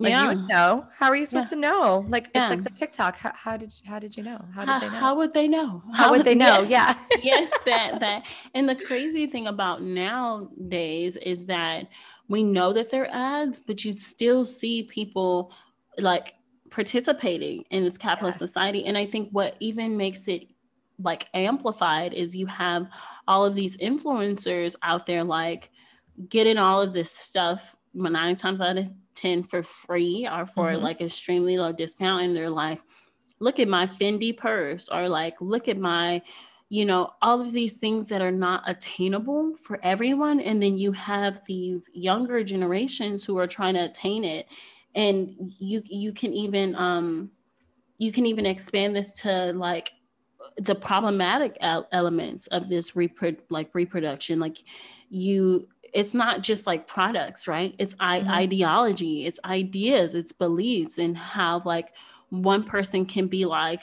Like 0.02 0.12
yeah. 0.12 0.24
you 0.24 0.28
would 0.30 0.48
know. 0.48 0.88
How 0.98 1.08
are 1.10 1.16
you 1.16 1.26
supposed 1.26 1.50
to 1.50 1.56
know? 1.56 2.06
Like 2.10 2.30
Yeah. 2.34 2.44
it's 2.44 2.50
like 2.50 2.64
the 2.64 2.72
TikTok. 2.72 3.18
How, 3.18 3.32
how 3.36 3.58
did 3.58 3.72
how 3.86 4.00
did 4.00 4.18
you 4.18 4.24
know? 4.24 4.44
How 4.54 4.62
did 4.62 4.70
how, 4.70 4.80
they 4.80 4.88
know? 4.90 4.94
how 4.94 5.16
would 5.16 5.34
they 5.34 5.48
know? 5.48 5.84
How 5.94 6.12
would 6.12 6.26
they 6.26 6.36
know? 6.36 6.60
yes. 6.62 6.70
Yeah. 6.70 6.96
yes, 7.24 7.52
that 7.66 8.00
that. 8.00 8.24
And 8.56 8.68
the 8.68 8.76
crazy 8.76 9.28
thing 9.28 9.48
about 9.48 9.84
nowadays 9.84 11.18
is 11.18 11.46
that 11.46 11.88
we 12.28 12.44
know 12.44 12.74
that 12.74 12.90
they're 12.90 13.14
ads, 13.14 13.60
but 13.60 13.86
you 13.86 13.96
still 13.96 14.44
see 14.44 14.84
people 14.84 15.54
like 15.98 16.34
participating 16.70 17.64
in 17.70 17.84
this 17.84 17.98
capitalist 17.98 18.42
Yes. 18.42 18.50
society. 18.50 18.86
And 18.86 18.98
I 18.98 19.06
think 19.06 19.30
what 19.32 19.56
even 19.60 19.98
makes 19.98 20.28
it 20.28 20.48
like 20.98 21.28
amplified 21.34 22.14
is 22.14 22.36
you 22.36 22.46
have 22.48 22.88
all 23.28 23.46
of 23.46 23.56
these 23.56 23.78
influencers 23.78 24.76
out 24.82 25.06
there 25.06 25.24
like 25.24 25.70
getting 26.30 26.58
all 26.58 26.82
of 26.82 26.94
this 26.94 27.12
stuff 27.12 27.76
nine 27.94 28.36
times 28.36 28.62
out 28.62 28.78
of 28.78 28.90
ten 29.22 29.44
for 29.44 29.64
free 29.64 30.28
or 30.32 30.46
for 30.46 30.74
Mhm. 30.74 30.82
like 30.82 31.02
extremely 31.02 31.58
low 31.58 31.72
discount 31.74 32.24
and 32.24 32.36
they're 32.36 32.50
like 32.50 32.82
look 33.40 33.60
at 33.60 33.68
my 33.68 33.86
fendi 33.88 34.36
purse 34.36 34.90
or 34.90 35.10
like 35.10 35.36
look 35.42 35.68
at 35.68 35.78
my 35.78 36.22
you 36.70 36.86
know 36.86 37.12
all 37.22 37.42
of 37.42 37.52
these 37.52 37.80
things 37.80 38.10
that 38.10 38.22
are 38.22 38.32
not 38.32 38.64
attainable 38.66 39.56
for 39.62 39.80
everyone. 39.84 40.40
And 40.40 40.62
then 40.64 40.78
you 40.78 40.94
have 40.94 41.42
these 41.46 41.90
younger 41.94 42.44
generations 42.44 43.26
who 43.26 43.38
are 43.38 43.48
trying 43.48 43.74
to 43.74 43.86
attain 43.86 44.24
it. 44.24 44.48
And 44.96 45.36
you 45.60 45.82
you 45.86 46.14
can 46.14 46.34
even 46.34 46.76
um 46.76 47.32
you 47.98 48.12
can 48.12 48.26
even 48.26 48.46
expand 48.46 48.96
this 48.96 49.14
to 49.24 49.54
like 49.54 49.92
the 50.58 50.76
problematic 50.76 51.58
el- 51.62 51.88
elements 51.92 52.48
of 52.48 52.70
this 52.70 52.92
repro- 52.92 53.40
like 53.50 53.74
reproduction. 53.76 54.40
Like 54.40 54.58
you 55.10 55.68
it's 55.94 56.14
not 56.14 56.42
just 56.42 56.66
like 56.68 56.88
products 56.88 57.48
right 57.48 57.76
it's 57.78 57.96
I- 58.00 58.22
Mhm. 58.22 58.30
ideology 58.30 59.26
it's 59.26 59.40
ideas 59.46 60.16
it's 60.16 60.32
beliefs 60.32 60.98
and 60.98 61.18
how 61.18 61.62
like 61.66 61.94
one 62.30 62.64
person 62.64 63.06
can 63.06 63.28
be 63.28 63.46
like 63.46 63.82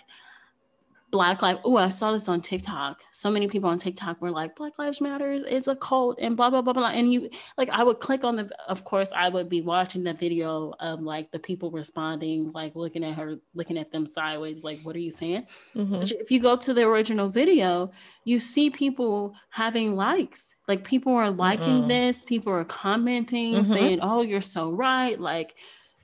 black 1.11 1.41
Lives. 1.41 1.61
oh 1.65 1.77
i 1.77 1.88
saw 1.88 2.12
this 2.12 2.29
on 2.29 2.41
tiktok 2.43 3.00
so 3.12 3.31
many 3.31 3.49
people 3.49 3.71
on 3.71 3.79
tiktok 3.79 4.21
were 4.21 4.31
like 4.31 4.55
black 4.57 4.73
lives 4.79 5.00
matters 5.00 5.43
it's 5.47 5.67
a 5.67 5.75
cult 5.77 6.19
and 6.21 6.37
blah 6.37 6.50
blah 6.50 6.61
blah 6.61 6.73
blah 6.75 6.88
and 6.88 7.12
you 7.12 7.31
like 7.57 7.71
i 7.71 7.83
would 7.83 7.99
click 7.99 8.25
on 8.25 8.37
the 8.37 8.50
of 8.69 8.85
course 8.85 9.11
i 9.17 9.29
would 9.29 9.49
be 9.49 9.62
watching 9.62 10.03
the 10.03 10.12
video 10.12 10.75
of 10.81 11.00
like 11.00 11.31
the 11.31 11.38
people 11.38 11.71
responding 11.71 12.53
like 12.53 12.75
looking 12.77 13.05
at 13.05 13.15
her 13.15 13.37
looking 13.55 13.79
at 13.79 13.91
them 13.91 14.07
sideways 14.07 14.62
like 14.62 14.79
what 14.83 14.95
are 14.95 15.00
you 15.00 15.11
saying 15.11 15.47
Mhm. 15.75 16.00
but 16.00 16.12
if 16.12 16.31
you 16.31 16.41
go 16.41 16.57
to 16.57 16.75
the 16.75 16.83
original 16.83 17.29
video, 17.31 17.91
you 18.25 18.41
see 18.41 18.69
people 18.69 19.35
having 19.50 19.95
likes. 19.95 20.57
Like 20.67 20.83
people 20.85 21.15
are 21.15 21.31
liking 21.31 21.83
Mm-mm. 21.85 21.88
this, 21.88 22.25
people 22.25 22.53
are 22.53 22.65
commenting, 22.65 23.55
Mhm. 23.55 23.67
saying, 23.67 23.99
"Oh, 24.03 24.23
you're 24.23 24.41
so 24.41 24.73
right." 24.73 25.19
Like 25.19 25.55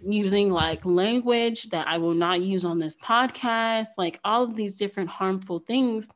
using 0.07 0.51
like 0.51 0.85
language 0.85 1.71
that 1.71 1.87
I 1.87 1.99
will 1.99 2.15
not 2.15 2.41
use 2.41 2.65
on 2.65 2.79
this 2.79 2.97
podcast, 2.97 3.89
like 3.99 4.21
all 4.25 4.43
of 4.45 4.57
these 4.57 4.77
different 4.77 5.11
harmful 5.11 5.61
things. 5.61 6.11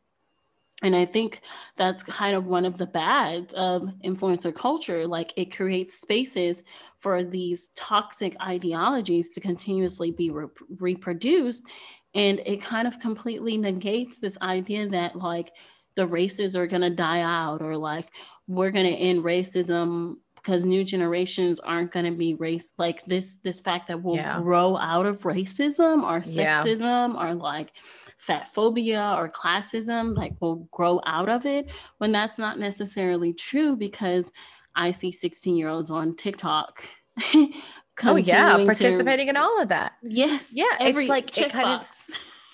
And 0.83 0.95
I 0.95 1.07
think 1.07 1.41
that's 1.77 2.05
kind 2.05 2.37
of 2.37 2.47
one 2.47 2.65
of 2.65 2.79
the 2.79 2.87
bads 2.87 3.53
of 3.55 3.83
influencer 4.05 4.55
culture. 4.55 5.07
Like 5.07 5.33
it 5.37 5.55
creates 5.55 6.01
spaces 6.01 6.63
for 7.01 7.25
these 7.25 7.71
toxic 7.75 8.37
ideologies 8.41 9.31
to 9.31 9.41
continuously 9.41 10.13
be 10.13 10.31
re- 10.31 10.47
reproduced. 10.79 11.65
And 12.15 12.41
it 12.47 12.63
kind 12.63 12.87
of 12.87 13.01
completely 13.01 13.57
negates 13.57 14.19
this 14.19 14.39
idea 14.41 14.89
that 14.89 15.17
like 15.17 15.53
the 15.97 16.07
races 16.07 16.55
are 16.55 16.69
going 16.69 16.83
to 16.83 16.91
die 16.91 17.23
out 17.23 17.61
or 17.61 17.77
like 17.77 18.07
we're 18.47 18.71
going 18.71 18.87
to 18.87 18.93
end 18.99 19.25
racism 19.25 20.15
because 20.49 20.65
new 20.65 20.83
generations 20.83 21.61
aren't 21.61 21.93
going 21.93 22.07
to 22.07 22.11
be 22.17 22.33
race 22.35 22.73
like 22.79 23.05
this 23.05 23.37
this 23.45 23.61
fact 23.61 23.87
that 23.89 24.03
we'll 24.03 24.17
Yeah. 24.17 24.41
grow 24.41 24.79
out 24.79 25.05
of 25.05 25.21
racism 25.21 26.03
or 26.05 26.23
Yeah. 26.25 26.65
sexism 26.65 27.15
or 27.23 27.35
like 27.35 27.73
fat 28.17 28.49
phobia 28.55 29.15
or 29.19 29.29
classism 29.29 30.17
like 30.17 30.33
we'll 30.41 30.67
grow 30.73 31.03
out 31.05 31.29
of 31.29 31.45
it 31.45 31.71
when 31.99 32.13
that's 32.13 32.39
not 32.39 32.59
necessarily 32.59 33.33
true 33.35 33.77
because 33.77 34.33
i 34.75 34.91
see 34.91 35.13
16 35.13 35.55
year 35.57 35.69
olds 35.69 35.91
on 35.91 36.17
tiktok 36.17 36.83
Oh 37.33 38.15
yeah, 38.17 38.53
continuing 38.55 38.59
to- 38.61 38.65
participating 38.67 39.29
in 39.29 39.37
all 39.37 39.61
of 39.61 39.69
that. 39.69 39.93
yes 40.03 40.53
Yeah, 40.55 40.65
it's 40.81 40.89
every 40.91 41.09
like 41.09 41.37
it 41.37 41.51
kind 41.53 41.69
of- 41.81 41.87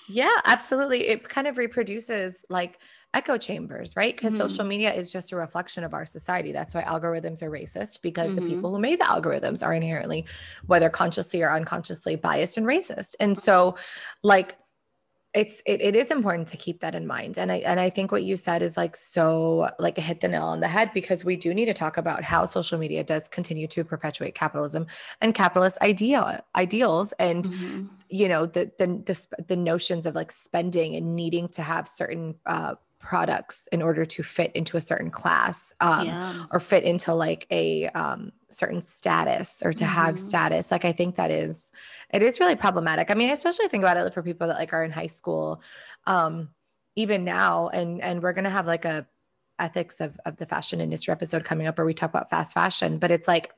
Yeah, 0.09 0.35
absolutely. 0.45 1.07
It 1.07 1.27
kind 1.29 1.47
of 1.47 1.57
reproduces 1.57 2.43
like 2.49 2.79
echo 3.15 3.37
chambers, 3.37 3.95
right? 3.95 4.15
Because 4.15 4.33
Mhm. 4.33 4.37
social 4.37 4.65
media 4.65 4.93
is 4.93 5.11
just 5.11 5.31
a 5.31 5.35
reflection 5.35 5.83
of 5.83 5.93
our 5.93 6.05
society. 6.05 6.51
That's 6.51 6.75
why 6.75 6.83
algorithms 6.83 7.41
are 7.41 7.49
racist 7.49 8.01
because 8.01 8.35
the 8.35 8.41
Mhm. 8.41 8.47
people 8.47 8.71
who 8.71 8.79
made 8.79 8.99
the 8.99 9.05
algorithms 9.05 9.63
are 9.65 9.73
inherently, 9.73 10.25
whether 10.67 10.89
consciously 10.89 11.41
or 11.41 11.51
unconsciously, 11.51 12.15
biased 12.17 12.57
and 12.57 12.67
racist. 12.67 13.15
And 13.19 13.37
so, 13.37 13.75
like, 14.23 14.57
it's 15.33 15.61
it, 15.65 15.81
it 15.81 15.95
is 15.97 16.11
important 16.11 16.47
to 16.47 16.55
keep 16.57 16.79
that 16.79 16.95
in 16.95 17.05
mind 17.05 17.37
and 17.37 17.51
i 17.51 17.57
and 17.57 17.77
i 17.79 17.89
think 17.89 18.09
what 18.11 18.23
you 18.23 18.37
said 18.37 18.61
is 18.61 18.77
like 18.77 18.95
so 18.95 19.69
like 19.79 19.97
a 19.97 20.01
hit 20.01 20.21
the 20.21 20.27
nail 20.29 20.45
on 20.45 20.61
the 20.61 20.67
head 20.67 20.89
because 20.93 21.25
we 21.25 21.35
do 21.35 21.53
need 21.53 21.65
to 21.65 21.73
talk 21.73 21.97
about 21.97 22.23
how 22.23 22.45
social 22.45 22.79
media 22.79 23.03
does 23.03 23.27
continue 23.27 23.67
to 23.67 23.83
perpetuate 23.83 24.33
capitalism 24.33 24.87
and 25.21 25.35
capitalist 25.35 25.77
idea 25.81 26.41
ideals 26.55 27.13
and 27.19 27.49
Mhm. 27.49 27.89
you 28.07 28.29
know 28.29 28.45
the 28.45 28.71
the 28.77 28.87
the, 29.05 29.43
the 29.47 29.55
notions 29.57 30.05
of 30.05 30.15
like 30.15 30.31
spending 30.31 30.95
and 30.95 31.15
needing 31.15 31.49
to 31.49 31.61
have 31.61 31.85
certain 31.87 32.35
uh, 32.45 32.75
products 33.05 33.67
in 33.71 33.83
order 33.83 34.03
to 34.03 34.23
fit 34.23 34.51
into 34.55 34.77
a 34.77 34.81
certain 34.81 35.11
class 35.11 35.71
um, 35.79 36.07
yeah. 36.07 36.45
or 36.51 36.59
fit 36.59 36.83
into 36.83 37.13
like 37.13 37.45
a 37.51 37.87
um, 37.89 38.31
certain 38.49 38.81
status 38.81 39.61
or 39.63 39.71
to 39.71 39.85
have 39.85 40.15
Mhm. 40.15 40.19
status. 40.19 40.71
Like 40.71 40.85
i 40.85 40.91
think 40.91 41.15
that 41.17 41.29
is 41.29 41.71
it 42.11 42.23
is 42.23 42.39
really 42.39 42.55
problematic. 42.55 43.11
I 43.11 43.13
mean 43.13 43.29
especially 43.29 43.67
think 43.67 43.83
about 43.83 43.97
it 43.97 44.13
for 44.13 44.23
people 44.23 44.47
that 44.47 44.57
like 44.57 44.73
are 44.73 44.83
in 44.83 44.91
high 44.91 45.07
school 45.19 45.61
um 46.07 46.49
even 46.95 47.23
now 47.23 47.69
and 47.69 48.01
and 48.01 48.23
we're 48.23 48.33
gonna 48.33 48.49
have 48.49 48.65
like 48.65 48.85
a 48.85 49.05
ethics 49.59 50.01
of, 50.01 50.19
of 50.25 50.35
the 50.37 50.45
fashion 50.45 50.81
industry 50.81 51.11
episode 51.11 51.45
coming 51.45 51.67
up 51.67 51.77
where 51.77 51.85
we 51.85 51.93
talk 51.93 52.09
about 52.09 52.29
fast 52.31 52.53
fashion 52.53 52.97
but 52.97 53.11
it's 53.11 53.27
like 53.27 53.53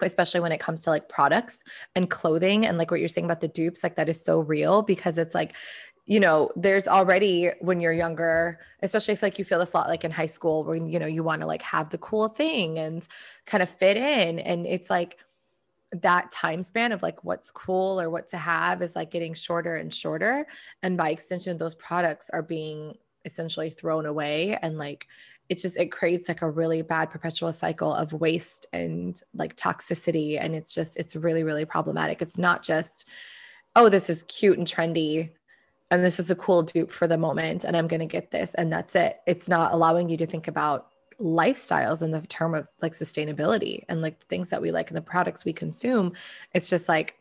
especially 0.00 0.40
when 0.40 0.52
it 0.52 0.60
comes 0.60 0.82
to 0.82 0.90
like 0.90 1.08
products 1.08 1.62
and 1.94 2.10
clothing 2.10 2.66
and 2.66 2.78
like 2.78 2.90
what 2.90 3.00
you're 3.00 3.08
saying 3.08 3.24
about 3.24 3.40
the 3.40 3.48
dupes 3.48 3.82
like 3.82 3.96
that 3.96 4.08
is 4.08 4.22
so 4.22 4.40
real 4.40 4.82
because 4.82 5.18
it's 5.18 5.34
like 5.34 5.54
you 6.06 6.20
know 6.20 6.50
there's 6.56 6.86
already 6.86 7.50
when 7.60 7.80
you're 7.80 7.92
younger 7.92 8.58
especially 8.82 9.12
if 9.14 9.22
like 9.22 9.38
you 9.38 9.44
feel 9.44 9.58
this 9.58 9.72
a 9.72 9.76
lot 9.76 9.88
like 9.88 10.04
in 10.04 10.10
high 10.10 10.26
school 10.26 10.64
when 10.64 10.86
you 10.86 10.98
know 10.98 11.06
you 11.06 11.22
want 11.22 11.40
to 11.40 11.46
like 11.46 11.62
have 11.62 11.90
the 11.90 11.98
cool 11.98 12.28
thing 12.28 12.78
and 12.78 13.08
kind 13.46 13.62
of 13.62 13.68
fit 13.68 13.96
in 13.96 14.38
and 14.38 14.66
it's 14.66 14.90
like 14.90 15.18
that 15.92 16.30
time 16.30 16.62
span 16.62 16.92
of 16.92 17.02
like 17.02 17.22
what's 17.24 17.50
cool 17.50 18.00
or 18.00 18.10
what 18.10 18.28
to 18.28 18.36
have 18.36 18.82
is 18.82 18.96
like 18.96 19.10
getting 19.10 19.32
shorter 19.32 19.76
and 19.76 19.94
shorter 19.94 20.46
and 20.82 20.96
by 20.96 21.10
extension 21.10 21.56
those 21.56 21.74
products 21.76 22.28
are 22.30 22.42
being 22.42 22.94
essentially 23.24 23.70
thrown 23.70 24.04
away 24.04 24.58
and 24.60 24.76
like 24.76 25.06
it 25.48 25.58
just 25.58 25.76
it 25.76 25.92
creates 25.92 26.28
like 26.28 26.42
a 26.42 26.50
really 26.50 26.82
bad 26.82 27.10
perpetual 27.10 27.52
cycle 27.52 27.92
of 27.94 28.12
waste 28.12 28.66
and 28.72 29.20
like 29.34 29.56
toxicity 29.56 30.38
and 30.40 30.54
it's 30.54 30.72
just 30.72 30.96
it's 30.96 31.14
really 31.16 31.42
really 31.42 31.64
problematic. 31.64 32.22
It's 32.22 32.38
not 32.38 32.62
just 32.62 33.06
oh 33.76 33.88
this 33.88 34.08
is 34.08 34.24
cute 34.24 34.58
and 34.58 34.66
trendy 34.66 35.30
and 35.90 36.04
this 36.04 36.18
is 36.18 36.30
a 36.30 36.34
cool 36.34 36.62
dupe 36.62 36.92
for 36.92 37.06
the 37.06 37.18
moment 37.18 37.64
and 37.64 37.76
i'm 37.76 37.86
going 37.86 38.00
to 38.00 38.06
get 38.06 38.30
this 38.30 38.54
and 38.54 38.72
that's 38.72 38.94
it 38.94 39.20
it's 39.26 39.48
not 39.48 39.72
allowing 39.72 40.08
you 40.08 40.16
to 40.16 40.26
think 40.26 40.48
about 40.48 40.88
lifestyles 41.20 42.02
in 42.02 42.10
the 42.10 42.20
term 42.22 42.54
of 42.54 42.66
like 42.82 42.92
sustainability 42.92 43.84
and 43.88 44.02
like 44.02 44.24
things 44.26 44.50
that 44.50 44.60
we 44.60 44.72
like 44.72 44.90
in 44.90 44.94
the 44.94 45.00
products 45.00 45.44
we 45.44 45.52
consume 45.52 46.12
it's 46.54 46.68
just 46.68 46.88
like 46.88 47.14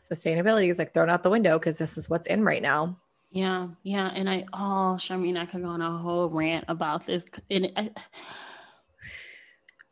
sustainability 0.00 0.68
is 0.68 0.78
like 0.78 0.92
thrown 0.92 1.10
out 1.10 1.22
the 1.22 1.30
window 1.30 1.58
because 1.58 1.78
this 1.78 1.96
is 1.96 2.10
what's 2.10 2.26
in 2.26 2.44
right 2.44 2.62
now 2.62 2.96
Yeah, 3.30 3.68
yeah, 3.82 4.10
and 4.14 4.30
I 4.30 4.44
oh, 4.52 4.96
Charmaine, 4.98 5.36
I 5.36 5.46
could 5.46 5.62
go 5.62 5.68
on 5.68 5.82
a 5.82 5.98
whole 5.98 6.30
rant 6.30 6.64
about 6.68 7.06
this. 7.06 7.24
And 7.50 7.72
I, 7.76 7.90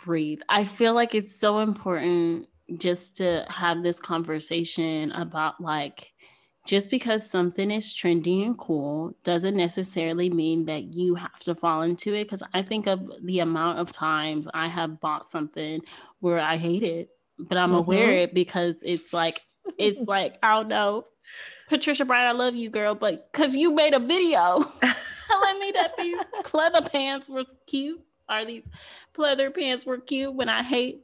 breathe. 0.05 0.41
I 0.49 0.65
feel 0.65 0.95
like 0.95 1.15
it's 1.15 1.39
so 1.39 1.59
important 1.59 2.49
just 2.79 3.17
to 3.19 3.45
have 3.49 3.83
this 3.83 4.01
conversation 4.01 5.13
about 5.13 5.61
like 5.61 6.13
just 6.65 6.89
because 6.89 7.29
something 7.29 7.71
is 7.71 7.95
trendy 7.95 8.45
and 8.45 8.57
cool 8.57 9.15
doesn't 9.23 9.57
necessarily 9.57 10.31
mean 10.31 10.65
that 10.65 10.95
you 10.95 11.15
have 11.15 11.39
to 11.41 11.55
fall 11.55 11.83
into 11.83 12.15
it. 12.15 12.25
Because 12.25 12.43
I 12.55 12.63
think 12.63 12.87
of 12.87 13.01
the 13.23 13.41
amount 13.41 13.79
of 13.79 13.93
times 13.93 14.49
I 14.55 14.69
have 14.69 15.01
bought 15.01 15.27
something 15.27 15.83
where 16.21 16.41
I 16.41 16.57
hate 16.57 16.83
it, 16.83 17.11
but 17.39 17.59
I'm 17.59 17.71
mm-hmm. 17.71 17.79
aware 17.79 18.11
it 18.13 18.35
because 18.35 18.77
it's 18.83 19.13
like, 19.13 19.43
it's 19.79 20.01
like, 20.09 20.39
I 20.43 20.55
don't 20.55 20.69
know, 20.69 21.05
Patricia 21.69 22.05
Bright, 22.05 22.27
I 22.27 22.33
love 22.33 22.55
you, 22.55 22.71
girl, 22.71 22.95
but 22.95 23.31
because 23.33 23.55
you 23.55 23.75
made 23.75 23.95
a 23.95 23.99
video 23.99 24.65
telling 25.27 25.61
me 25.61 25.73
that 25.73 25.97
these 25.99 26.19
pleather 26.45 26.91
pants 26.91 27.29
were 27.29 27.45
cute, 27.67 28.01
are 28.29 28.45
these 28.45 28.65
pleather 29.17 29.55
pants 29.55 29.85
were 29.85 29.99
cute 29.99 30.35
when 30.35 30.49
I 30.49 30.63
hate 30.63 31.03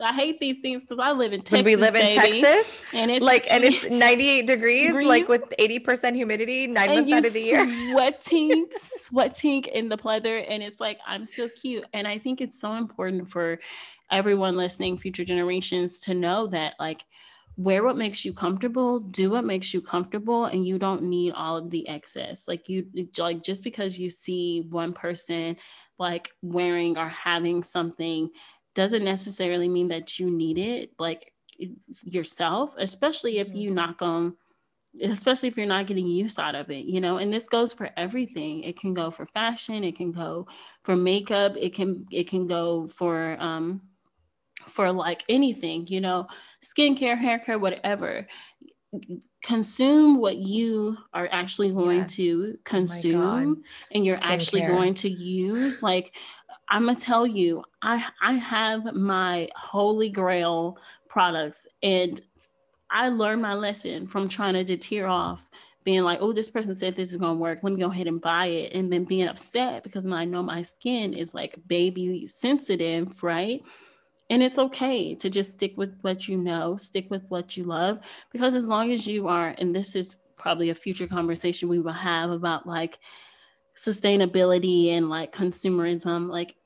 I 0.00 0.12
hate 0.12 0.38
these 0.38 0.58
things 0.58 0.82
because 0.82 0.98
I 0.98 1.12
live 1.12 1.32
in 1.32 1.40
Texas. 1.40 1.52
When 1.52 1.64
we 1.64 1.76
live 1.76 1.94
in 1.94 2.02
baby, 2.02 2.40
Texas, 2.40 2.72
and 2.92 3.10
it's 3.10 3.24
like, 3.24 3.46
and 3.50 3.64
it's 3.64 3.84
98 3.90 4.46
degrees, 4.46 4.86
degrees 4.88 5.06
like 5.06 5.28
with 5.28 5.42
80% 5.58 6.14
humidity, 6.14 6.66
nine 6.66 6.94
months 6.94 7.12
out 7.12 7.24
of 7.24 7.32
the 7.32 7.40
year. 7.40 7.64
sweating, 7.92 8.66
sweating 8.76 9.64
in 9.64 9.88
the 9.88 9.98
pleather. 9.98 10.44
And 10.48 10.62
it's 10.62 10.80
like, 10.80 10.98
I'm 11.06 11.24
still 11.26 11.48
cute. 11.48 11.84
And 11.92 12.06
I 12.06 12.18
think 12.18 12.40
it's 12.40 12.60
so 12.60 12.74
important 12.74 13.28
for 13.30 13.58
everyone 14.10 14.56
listening, 14.56 14.98
future 14.98 15.24
generations, 15.24 16.00
to 16.00 16.14
know 16.14 16.46
that, 16.48 16.74
like, 16.78 17.04
wear 17.56 17.82
what 17.82 17.96
makes 17.96 18.24
you 18.24 18.32
comfortable, 18.32 19.00
do 19.00 19.30
what 19.30 19.44
makes 19.44 19.74
you 19.74 19.80
comfortable, 19.80 20.44
and 20.44 20.64
you 20.64 20.78
don't 20.78 21.02
need 21.02 21.32
all 21.32 21.56
of 21.56 21.70
the 21.70 21.88
excess. 21.88 22.46
Like, 22.46 22.68
you, 22.68 22.86
like, 23.18 23.42
just 23.42 23.64
because 23.64 23.98
you 23.98 24.10
see 24.10 24.64
one 24.70 24.92
person 24.92 25.56
like 25.98 26.30
wearing 26.42 26.96
or 26.96 27.08
having 27.08 27.62
something 27.62 28.30
doesn't 28.78 29.02
necessarily 29.02 29.68
mean 29.68 29.88
that 29.88 30.20
you 30.20 30.30
need 30.30 30.56
it 30.56 30.92
like 31.00 31.32
yourself, 32.04 32.74
especially 32.78 33.38
if 33.38 33.48
you 33.52 33.70
mm-hmm. 33.70 33.74
knock 33.74 34.00
on 34.02 34.36
especially 35.02 35.48
if 35.48 35.56
you're 35.56 35.66
not 35.66 35.86
getting 35.86 36.06
use 36.06 36.38
out 36.38 36.54
of 36.54 36.70
it, 36.70 36.84
you 36.84 37.00
know, 37.00 37.18
and 37.18 37.32
this 37.32 37.48
goes 37.48 37.72
for 37.72 37.90
everything. 37.96 38.62
It 38.62 38.78
can 38.80 38.94
go 38.94 39.10
for 39.10 39.26
fashion, 39.26 39.82
it 39.82 39.96
can 39.96 40.12
go 40.12 40.46
for 40.84 40.94
makeup, 40.94 41.54
it 41.56 41.74
can 41.74 42.06
it 42.12 42.28
can 42.28 42.46
go 42.46 42.88
for 42.88 43.36
um 43.40 43.82
for 44.66 44.92
like 44.92 45.24
anything, 45.28 45.88
you 45.88 46.00
know, 46.00 46.28
skincare, 46.64 47.18
hair 47.18 47.40
care, 47.40 47.58
whatever. 47.58 48.28
Consume 49.42 50.20
what 50.20 50.36
you 50.36 50.96
are 51.12 51.28
actually 51.32 51.72
going 51.72 51.98
yes. 51.98 52.14
to 52.14 52.52
oh 52.54 52.58
consume 52.64 53.56
oh 53.58 53.62
and 53.92 54.04
you're 54.04 54.18
skincare. 54.18 54.34
actually 54.34 54.60
going 54.62 54.94
to 54.94 55.10
use. 55.10 55.82
Like 55.82 56.14
I'm 56.70 56.86
gonna 56.86 56.98
tell 56.98 57.26
you, 57.26 57.64
I 57.82 58.04
I 58.20 58.34
have 58.34 58.94
my 58.94 59.48
holy 59.56 60.10
grail 60.10 60.78
products, 61.08 61.66
and 61.82 62.20
I 62.90 63.08
learned 63.08 63.42
my 63.42 63.54
lesson 63.54 64.06
from 64.06 64.28
trying 64.28 64.54
to 64.54 64.64
deter 64.64 65.06
off 65.06 65.40
being 65.84 66.02
like, 66.02 66.18
oh, 66.20 66.32
this 66.32 66.50
person 66.50 66.74
said 66.74 66.96
this 66.96 67.12
is 67.12 67.16
gonna 67.16 67.38
work. 67.38 67.60
Let 67.62 67.72
me 67.72 67.80
go 67.80 67.90
ahead 67.90 68.06
and 68.06 68.20
buy 68.20 68.46
it, 68.46 68.72
and 68.74 68.92
then 68.92 69.04
being 69.04 69.28
upset 69.28 69.82
because 69.82 70.06
I 70.06 70.24
know 70.24 70.42
my 70.42 70.62
skin 70.62 71.14
is 71.14 71.34
like 71.34 71.56
baby 71.66 72.26
sensitive, 72.26 73.22
right? 73.22 73.62
And 74.30 74.42
it's 74.42 74.58
okay 74.58 75.14
to 75.14 75.30
just 75.30 75.52
stick 75.52 75.72
with 75.78 75.96
what 76.02 76.28
you 76.28 76.36
know, 76.36 76.76
stick 76.76 77.10
with 77.10 77.24
what 77.28 77.56
you 77.56 77.64
love, 77.64 78.00
because 78.30 78.54
as 78.54 78.66
long 78.68 78.92
as 78.92 79.06
you 79.06 79.28
are, 79.28 79.54
and 79.58 79.74
this 79.74 79.96
is 79.96 80.16
probably 80.36 80.68
a 80.70 80.74
future 80.74 81.06
conversation 81.06 81.68
we 81.68 81.80
will 81.80 81.92
have 81.92 82.30
about 82.30 82.66
like 82.66 82.98
sustainability 83.76 84.90
and 84.90 85.08
like 85.08 85.32
consumerism 85.32 86.28
like 86.28 86.56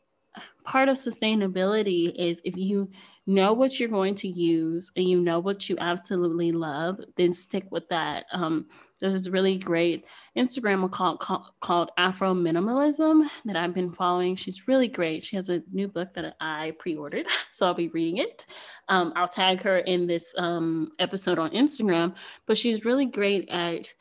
part 0.64 0.88
of 0.88 0.96
sustainability 0.96 2.14
is 2.14 2.40
if 2.44 2.56
you 2.56 2.90
know 3.26 3.52
what 3.52 3.78
you're 3.78 3.88
going 3.88 4.14
to 4.16 4.28
use 4.28 4.90
and 4.96 5.06
you 5.06 5.20
know 5.20 5.38
what 5.38 5.68
you 5.68 5.76
absolutely 5.78 6.50
love 6.50 6.98
then 7.16 7.32
stick 7.32 7.64
with 7.70 7.88
that. 7.88 8.24
Um, 8.32 8.66
there's 9.00 9.14
this 9.14 9.28
really 9.28 9.58
great 9.58 10.04
instagram 10.36 10.84
account 10.84 11.18
called, 11.18 11.46
called 11.60 11.90
afro 11.98 12.34
minimalism 12.34 13.28
that 13.44 13.56
i've 13.56 13.74
been 13.74 13.92
following. 13.92 14.36
She's 14.36 14.66
really 14.68 14.88
great. 14.88 15.24
She 15.24 15.36
has 15.36 15.48
a 15.48 15.62
new 15.72 15.88
book 15.88 16.14
that 16.14 16.34
i 16.40 16.72
pre-ordered 16.78 17.26
so 17.52 17.66
i'll 17.66 17.74
be 17.74 17.88
reading 17.88 18.18
it. 18.18 18.46
Um, 18.88 19.12
i'll 19.16 19.28
tag 19.28 19.62
her 19.62 19.78
in 19.78 20.06
this 20.06 20.34
um, 20.38 20.90
episode 20.98 21.38
on 21.38 21.50
instagram 21.50 22.14
but 22.46 22.58
she's 22.58 22.84
really 22.84 23.06
great 23.06 23.48
at 23.48 23.92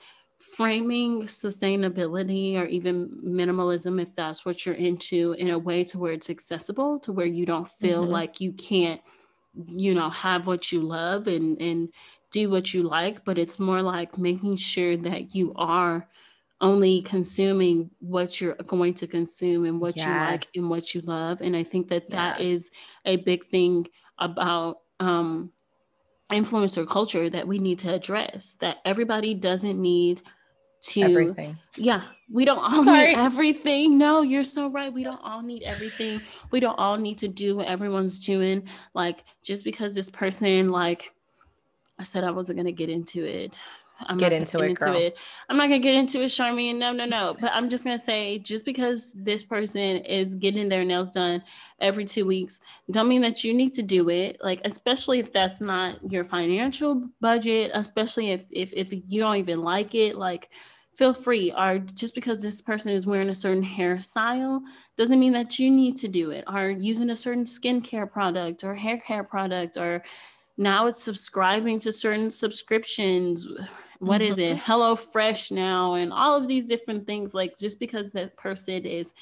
framing 0.51 1.23
sustainability 1.23 2.57
or 2.57 2.65
even 2.65 3.21
minimalism 3.25 4.01
if 4.01 4.13
that's 4.15 4.45
what 4.45 4.65
you're 4.65 4.75
into 4.75 5.33
in 5.37 5.49
a 5.49 5.57
way 5.57 5.81
to 5.81 5.97
where 5.97 6.11
it's 6.11 6.29
accessible 6.29 6.99
to 6.99 7.13
where 7.13 7.25
you 7.25 7.45
don't 7.45 7.69
feel 7.69 8.03
mm-hmm. 8.03 8.11
like 8.11 8.41
you 8.41 8.51
can't 8.51 8.99
you 9.67 9.93
know 9.93 10.09
have 10.09 10.47
what 10.47 10.71
you 10.71 10.81
love 10.81 11.27
and 11.27 11.61
and 11.61 11.89
do 12.31 12.49
what 12.49 12.73
you 12.73 12.83
like 12.83 13.23
but 13.23 13.37
it's 13.37 13.59
more 13.59 13.81
like 13.81 14.17
making 14.17 14.57
sure 14.57 14.97
that 14.97 15.33
you 15.33 15.53
are 15.55 16.07
only 16.59 17.01
consuming 17.01 17.89
what 17.99 18.39
you're 18.39 18.55
going 18.55 18.93
to 18.93 19.07
consume 19.07 19.65
and 19.65 19.79
what 19.79 19.95
yes. 19.95 20.05
you 20.05 20.13
like 20.13 20.47
and 20.55 20.69
what 20.69 20.93
you 20.93 20.99
love 21.01 21.39
and 21.39 21.55
i 21.55 21.63
think 21.63 21.87
that 21.87 22.03
yes. 22.09 22.11
that 22.11 22.41
is 22.41 22.71
a 23.05 23.15
big 23.17 23.47
thing 23.47 23.87
about 24.19 24.79
um 24.99 25.49
influencer 26.29 26.87
culture 26.87 27.29
that 27.29 27.47
we 27.47 27.57
need 27.57 27.79
to 27.79 27.93
address 27.93 28.57
that 28.59 28.77
everybody 28.85 29.33
doesn't 29.33 29.81
need 29.81 30.21
to 30.81 31.01
everything. 31.01 31.57
Yeah, 31.75 32.01
we 32.31 32.45
don't 32.45 32.59
all 32.59 32.83
Sorry. 32.83 33.13
need 33.13 33.17
everything. 33.17 33.97
No, 33.97 34.21
you're 34.21 34.43
so 34.43 34.69
right. 34.69 34.91
We 34.91 35.03
don't 35.03 35.21
all 35.23 35.41
need 35.41 35.63
everything. 35.63 36.21
We 36.51 36.59
don't 36.59 36.77
all 36.77 36.97
need 36.97 37.17
to 37.19 37.27
do 37.27 37.57
what 37.57 37.67
everyone's 37.67 38.19
doing. 38.19 38.67
Like 38.93 39.23
just 39.43 39.63
because 39.63 39.93
this 39.93 40.09
person, 40.09 40.71
like 40.71 41.11
I 41.99 42.03
said, 42.03 42.23
I 42.23 42.31
wasn't 42.31 42.57
gonna 42.57 42.71
get 42.71 42.89
into 42.89 43.23
it. 43.23 43.53
I'm 44.07 44.17
get 44.17 44.33
into 44.33 44.59
it, 44.59 44.69
into 44.69 44.85
girl. 44.85 44.95
It. 44.95 45.17
I'm 45.49 45.57
not 45.57 45.65
gonna 45.65 45.79
get 45.79 45.95
into 45.95 46.21
it, 46.21 46.27
Charmaine. 46.27 46.77
No, 46.77 46.91
no, 46.91 47.05
no. 47.05 47.35
But 47.39 47.51
I'm 47.53 47.69
just 47.69 47.83
gonna 47.83 47.99
say, 47.99 48.39
just 48.39 48.65
because 48.65 49.13
this 49.13 49.43
person 49.43 49.97
is 49.97 50.35
getting 50.35 50.69
their 50.69 50.83
nails 50.85 51.11
done 51.11 51.43
every 51.79 52.05
two 52.05 52.25
weeks, 52.25 52.61
don't 52.91 53.07
mean 53.07 53.21
that 53.21 53.43
you 53.43 53.53
need 53.53 53.73
to 53.73 53.83
do 53.83 54.09
it. 54.09 54.37
Like, 54.41 54.61
especially 54.65 55.19
if 55.19 55.31
that's 55.31 55.61
not 55.61 55.99
your 56.11 56.23
financial 56.23 57.09
budget, 57.19 57.71
especially 57.73 58.31
if 58.31 58.45
if 58.51 58.71
if 58.73 58.91
you 58.91 59.21
don't 59.21 59.37
even 59.37 59.61
like 59.61 59.95
it, 59.95 60.17
like 60.17 60.49
feel 60.95 61.13
free. 61.13 61.51
Or 61.51 61.79
just 61.79 62.13
because 62.13 62.41
this 62.41 62.61
person 62.61 62.91
is 62.91 63.07
wearing 63.07 63.29
a 63.29 63.35
certain 63.35 63.65
hairstyle 63.65 64.61
doesn't 64.97 65.19
mean 65.19 65.33
that 65.33 65.57
you 65.57 65.71
need 65.71 65.97
to 65.97 66.07
do 66.07 66.31
it. 66.31 66.43
Or 66.51 66.69
using 66.69 67.09
a 67.09 67.15
certain 67.15 67.45
skincare 67.45 68.11
product 68.11 68.63
or 68.63 68.75
hair 68.75 68.97
care 68.99 69.23
product 69.23 69.77
or 69.77 70.03
now 70.57 70.87
it's 70.87 71.03
subscribing 71.03 71.79
to 71.79 71.91
certain 71.91 72.29
subscriptions 72.29 73.47
what 74.01 74.21
is 74.21 74.39
it? 74.39 74.57
Mm-hmm. 74.57 74.71
HelloFresh 74.71 75.51
now 75.51 75.93
and 75.93 76.11
all 76.11 76.35
of 76.35 76.47
these 76.47 76.65
different 76.65 77.05
things 77.05 77.35
like 77.35 77.55
just 77.57 77.79
because 77.79 78.11
that 78.13 78.35
person 78.35 78.85
is 78.85 79.13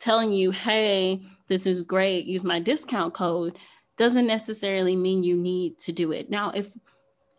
telling 0.00 0.32
you 0.32 0.50
hey 0.50 1.22
this 1.46 1.66
is 1.66 1.82
great 1.82 2.24
use 2.24 2.44
my 2.44 2.60
discount 2.60 3.14
code 3.14 3.58
doesn't 3.96 4.26
necessarily 4.26 4.94
mean 4.94 5.22
you 5.22 5.36
need 5.36 5.78
to 5.80 5.92
do 5.92 6.12
it. 6.12 6.30
Now 6.30 6.50
if 6.50 6.68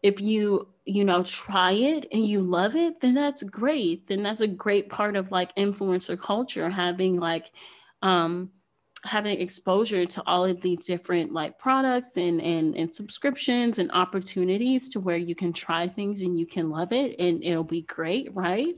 if 0.03 0.21
you 0.21 0.69
you 0.85 1.03
know 1.03 1.23
try 1.23 1.71
it 1.71 2.07
and 2.13 2.25
you 2.25 2.41
love 2.41 2.75
it 2.75 3.01
then 3.01 3.13
that's 3.13 3.43
great. 3.43 4.07
Then 4.07 4.23
that's 4.23 4.41
a 4.41 4.47
great 4.47 4.89
part 4.89 5.17
of 5.17 5.31
like 5.31 5.55
influencer 5.57 6.17
culture 6.19 6.69
having 6.69 7.19
like 7.19 7.51
um 8.01 8.51
having 9.03 9.39
exposure 9.39 10.05
to 10.05 10.23
all 10.25 10.43
of 10.43 10.61
these 10.61 10.85
different 10.85 11.31
like 11.31 11.57
products 11.57 12.17
and, 12.17 12.41
and 12.41 12.75
and 12.75 12.93
subscriptions 12.93 13.79
and 13.79 13.91
opportunities 13.91 14.89
to 14.89 14.99
where 14.99 15.17
you 15.17 15.35
can 15.35 15.53
try 15.53 15.87
things 15.87 16.21
and 16.21 16.37
you 16.37 16.45
can 16.45 16.69
love 16.69 16.91
it 16.91 17.17
and 17.19 17.43
it'll 17.43 17.63
be 17.63 17.83
great 17.83 18.29
right 18.33 18.75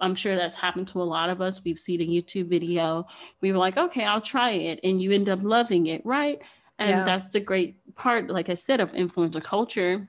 i'm 0.00 0.14
sure 0.14 0.36
that's 0.36 0.54
happened 0.54 0.88
to 0.88 1.00
a 1.00 1.04
lot 1.04 1.28
of 1.28 1.40
us 1.40 1.62
we've 1.64 1.78
seen 1.78 2.00
a 2.00 2.06
youtube 2.06 2.48
video 2.48 3.06
we 3.40 3.52
were 3.52 3.58
like 3.58 3.76
okay 3.76 4.04
i'll 4.04 4.20
try 4.20 4.50
it 4.50 4.80
and 4.84 5.02
you 5.02 5.12
end 5.12 5.28
up 5.28 5.40
loving 5.42 5.86
it 5.86 6.04
right 6.04 6.40
and 6.78 6.90
yeah. 6.90 7.04
that's 7.04 7.28
the 7.28 7.40
great 7.40 7.76
part 7.94 8.30
like 8.30 8.48
i 8.48 8.54
said 8.54 8.80
of 8.80 8.92
influencer 8.92 9.42
culture 9.42 10.08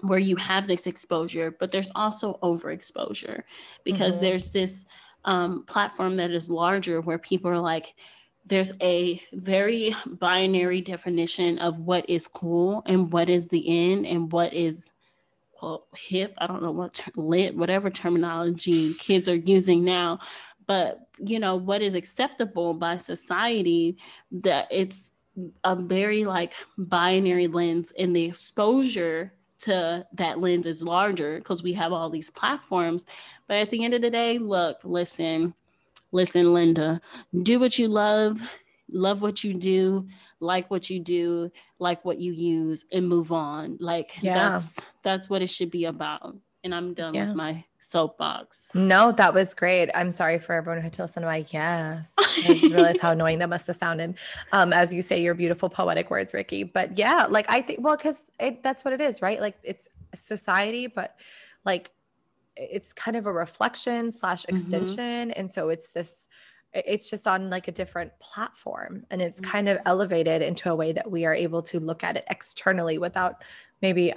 where 0.00 0.18
you 0.18 0.34
have 0.34 0.66
this 0.66 0.88
exposure 0.88 1.54
but 1.60 1.70
there's 1.70 1.92
also 1.94 2.38
overexposure 2.42 3.42
because 3.84 4.14
mm-hmm. 4.14 4.22
there's 4.22 4.50
this 4.50 4.84
um, 5.24 5.64
platform 5.66 6.16
that 6.16 6.32
is 6.32 6.50
larger 6.50 7.00
where 7.00 7.18
people 7.18 7.48
are 7.48 7.60
like 7.60 7.94
there's 8.44 8.72
a 8.80 9.22
very 9.32 9.94
binary 10.06 10.80
definition 10.80 11.58
of 11.58 11.78
what 11.78 12.08
is 12.08 12.28
cool 12.28 12.82
and 12.86 13.12
what 13.12 13.30
is 13.30 13.48
the 13.48 13.68
end 13.68 14.06
and 14.06 14.32
what 14.32 14.52
is 14.52 14.90
well 15.60 15.86
hip. 15.94 16.34
I 16.38 16.46
don't 16.46 16.62
know 16.62 16.72
what 16.72 16.94
ter- 16.94 17.12
lit 17.16 17.56
whatever 17.56 17.90
terminology 17.90 18.94
kids 18.94 19.28
are 19.28 19.36
using 19.36 19.84
now. 19.84 20.18
But 20.66 21.00
you 21.18 21.38
know 21.38 21.56
what 21.56 21.82
is 21.82 21.94
acceptable 21.94 22.74
by 22.74 22.96
society 22.96 23.98
that 24.32 24.68
it's 24.70 25.12
a 25.64 25.76
very 25.76 26.24
like 26.24 26.52
binary 26.76 27.46
lens 27.46 27.92
and 27.98 28.14
the 28.14 28.24
exposure 28.24 29.32
to 29.60 30.04
that 30.14 30.40
lens 30.40 30.66
is 30.66 30.82
larger 30.82 31.38
because 31.38 31.62
we 31.62 31.72
have 31.74 31.92
all 31.92 32.10
these 32.10 32.30
platforms. 32.30 33.06
But 33.46 33.58
at 33.58 33.70
the 33.70 33.84
end 33.84 33.94
of 33.94 34.02
the 34.02 34.10
day 34.10 34.38
look 34.38 34.78
listen 34.84 35.54
listen, 36.12 36.52
Linda, 36.52 37.00
do 37.42 37.58
what 37.58 37.78
you 37.78 37.88
love, 37.88 38.40
love 38.90 39.22
what 39.22 39.42
you 39.42 39.54
do, 39.54 40.06
like 40.40 40.70
what 40.70 40.90
you 40.90 41.00
do, 41.00 41.50
like 41.78 42.04
what 42.04 42.20
you 42.20 42.32
use, 42.32 42.84
and 42.92 43.08
move 43.08 43.32
on. 43.32 43.78
Like 43.80 44.12
yeah. 44.20 44.34
that's 44.34 44.78
that's 45.02 45.28
what 45.30 45.42
it 45.42 45.48
should 45.48 45.70
be 45.70 45.86
about. 45.86 46.36
And 46.64 46.72
I'm 46.72 46.94
done 46.94 47.14
yeah. 47.14 47.26
with 47.26 47.36
my 47.36 47.64
soapbox. 47.80 48.72
No, 48.72 49.10
that 49.12 49.34
was 49.34 49.52
great. 49.52 49.90
I'm 49.96 50.12
sorry 50.12 50.38
for 50.38 50.52
everyone 50.52 50.78
who 50.78 50.84
had 50.84 50.92
to 50.92 51.02
listen 51.02 51.22
to 51.22 51.28
my 51.28 51.44
yes. 51.50 52.12
I 52.16 52.22
just 52.44 52.62
realized 52.72 53.00
how 53.00 53.10
annoying 53.10 53.40
that 53.40 53.48
must 53.48 53.66
have 53.66 53.76
sounded. 53.76 54.14
Um, 54.52 54.72
as 54.72 54.94
you 54.94 55.02
say 55.02 55.20
your 55.20 55.34
beautiful 55.34 55.68
poetic 55.68 56.08
words, 56.08 56.32
Ricky. 56.32 56.62
But 56.62 56.96
yeah, 56.96 57.26
like 57.28 57.46
I 57.48 57.62
think 57.62 57.80
well, 57.82 57.96
because 57.96 58.22
that's 58.62 58.84
what 58.84 58.94
it 58.94 59.00
is, 59.00 59.20
right? 59.20 59.40
Like 59.40 59.56
it's 59.64 59.88
society, 60.14 60.86
but 60.86 61.16
like 61.64 61.90
it's 62.56 62.92
kind 62.92 63.16
of 63.16 63.26
a 63.26 63.32
reflection 63.32 64.10
slash 64.10 64.44
mm-hmm. 64.44 64.56
extension. 64.56 65.30
Mm-hmm. 65.30 65.40
And 65.40 65.50
so 65.50 65.68
it's 65.68 65.88
this 65.88 66.26
it's 66.74 67.10
just 67.10 67.26
on 67.26 67.50
like 67.50 67.68
a 67.68 67.72
different 67.72 68.10
platform 68.18 69.04
and 69.10 69.20
it's 69.20 69.40
kind 69.40 69.68
of 69.68 69.76
mm-hmm. 69.78 69.88
elevated 69.88 70.42
into 70.42 70.70
a 70.70 70.74
way 70.74 70.92
that 70.92 71.10
we 71.10 71.24
are 71.24 71.34
able 71.34 71.62
to 71.62 71.78
look 71.78 72.02
at 72.02 72.16
it 72.16 72.24
externally 72.30 72.98
without 72.98 73.42
maybe 73.82 74.12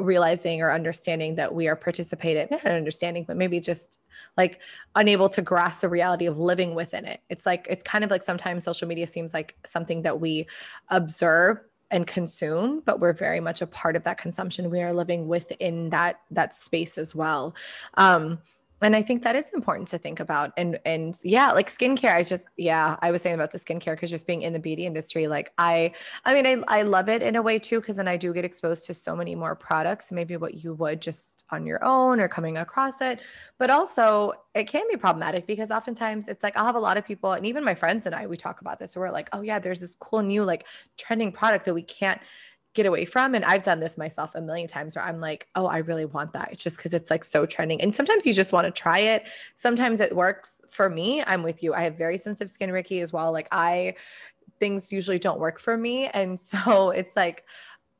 realizing 0.00 0.60
or 0.60 0.72
understanding 0.72 1.36
that 1.36 1.54
we 1.54 1.68
are 1.68 1.76
participating 1.76 2.48
not 2.50 2.64
understanding 2.66 3.22
but 3.22 3.36
maybe 3.36 3.60
just 3.60 4.00
like 4.36 4.60
unable 4.96 5.28
to 5.28 5.42
grasp 5.42 5.82
the 5.82 5.88
reality 5.88 6.26
of 6.26 6.38
living 6.38 6.74
within 6.74 7.04
it 7.04 7.20
it's 7.28 7.44
like 7.44 7.66
it's 7.68 7.82
kind 7.82 8.02
of 8.02 8.10
like 8.10 8.22
sometimes 8.22 8.64
social 8.64 8.88
media 8.88 9.06
seems 9.06 9.34
like 9.34 9.54
something 9.66 10.02
that 10.02 10.18
we 10.18 10.46
observe 10.88 11.58
and 11.94 12.06
consume 12.08 12.82
but 12.84 12.98
we're 12.98 13.12
very 13.12 13.40
much 13.40 13.62
a 13.62 13.66
part 13.66 13.94
of 13.94 14.02
that 14.02 14.18
consumption. 14.18 14.68
We 14.68 14.82
are 14.82 14.92
living 14.92 15.28
within 15.28 15.90
that 15.90 16.20
that 16.32 16.52
space 16.52 16.98
as 16.98 17.14
well. 17.14 17.54
Um 17.94 18.40
and 18.84 18.94
i 18.94 19.02
think 19.02 19.22
that 19.22 19.34
is 19.34 19.50
important 19.54 19.88
to 19.88 19.98
think 19.98 20.20
about. 20.20 20.52
And 20.56 20.78
and 20.84 21.18
yeah 21.24 21.52
like 21.52 21.70
skincare 21.70 22.14
i 22.14 22.22
just 22.22 22.44
yeah 22.56 22.96
i 23.00 23.10
was 23.10 23.22
saying 23.22 23.34
about 23.34 23.50
the 23.50 23.58
skincare 23.58 23.94
because 23.94 24.10
just 24.10 24.26
being 24.26 24.42
in 24.42 24.52
the 24.52 24.58
beauty 24.58 24.84
industry 24.86 25.26
like 25.26 25.52
i 25.58 25.92
i 26.24 26.34
mean 26.34 26.46
i, 26.46 26.78
I 26.78 26.82
love 26.82 27.08
it 27.08 27.22
in 27.22 27.36
a 27.36 27.42
way 27.42 27.58
too 27.58 27.80
because 27.80 27.96
then 27.96 28.08
i 28.08 28.16
do 28.16 28.32
get 28.32 28.44
exposed 28.44 28.84
to 28.86 28.94
so 28.94 29.16
many 29.16 29.34
more 29.34 29.54
products 29.56 30.12
maybe 30.12 30.36
what 30.36 30.62
you 30.62 30.74
would 30.74 31.00
just 31.00 31.44
on 31.50 31.66
your 31.66 31.82
own 31.84 32.20
or 32.20 32.28
coming 32.28 32.58
across 32.58 33.00
it. 33.00 33.20
But 33.58 33.70
also 33.70 34.32
it 34.54 34.64
can 34.64 34.84
be 34.90 34.96
problematic 34.96 35.46
because 35.46 35.70
oftentimes 35.70 36.28
it's 36.28 36.42
like 36.42 36.56
i'll 36.56 36.66
have 36.66 36.76
a 36.76 36.80
lot 36.80 36.96
of 36.96 37.04
people 37.04 37.32
and 37.32 37.46
even 37.46 37.64
my 37.64 37.74
friends 37.74 38.06
and 38.06 38.14
i 38.14 38.26
we 38.26 38.36
talk 38.36 38.60
about 38.60 38.78
this 38.78 38.96
we're 38.96 39.10
like 39.10 39.28
oh 39.32 39.40
yeah 39.40 39.58
there's 39.58 39.80
this 39.80 39.96
cool 39.96 40.22
new 40.22 40.44
like 40.44 40.66
trending 40.96 41.32
product 41.32 41.64
that 41.64 41.74
we 41.74 41.82
can't 41.82 42.20
get 42.74 42.86
away 42.86 43.04
from. 43.04 43.34
And 43.34 43.44
I've 43.44 43.62
done 43.62 43.80
this 43.80 43.96
myself 43.96 44.34
a 44.34 44.40
million 44.40 44.66
times 44.66 44.96
where 44.96 45.04
I'm 45.04 45.20
like, 45.20 45.48
oh, 45.54 45.66
I 45.66 45.78
really 45.78 46.04
want 46.04 46.32
that 46.32 46.58
just 46.58 46.76
because 46.76 46.92
it's 46.92 47.10
like 47.10 47.24
so 47.24 47.46
trending. 47.46 47.80
And 47.80 47.94
sometimes 47.94 48.26
you 48.26 48.34
just 48.34 48.52
want 48.52 48.66
to 48.66 48.70
try 48.70 48.98
it. 48.98 49.28
Sometimes 49.54 50.00
it 50.00 50.14
works 50.14 50.60
for 50.68 50.90
me. 50.90 51.22
I'm 51.22 51.44
with 51.44 51.62
you. 51.62 51.72
I 51.72 51.84
have 51.84 51.96
very 51.96 52.18
sensitive 52.18 52.50
skin, 52.50 52.72
Ricky, 52.72 53.00
as 53.00 53.12
well. 53.12 53.32
Like 53.32 53.48
I, 53.52 53.94
things 54.58 54.92
usually 54.92 55.20
don't 55.20 55.38
work 55.38 55.60
for 55.60 55.76
me. 55.76 56.08
And 56.08 56.38
so 56.40 56.90
it's 56.90 57.16
like, 57.16 57.44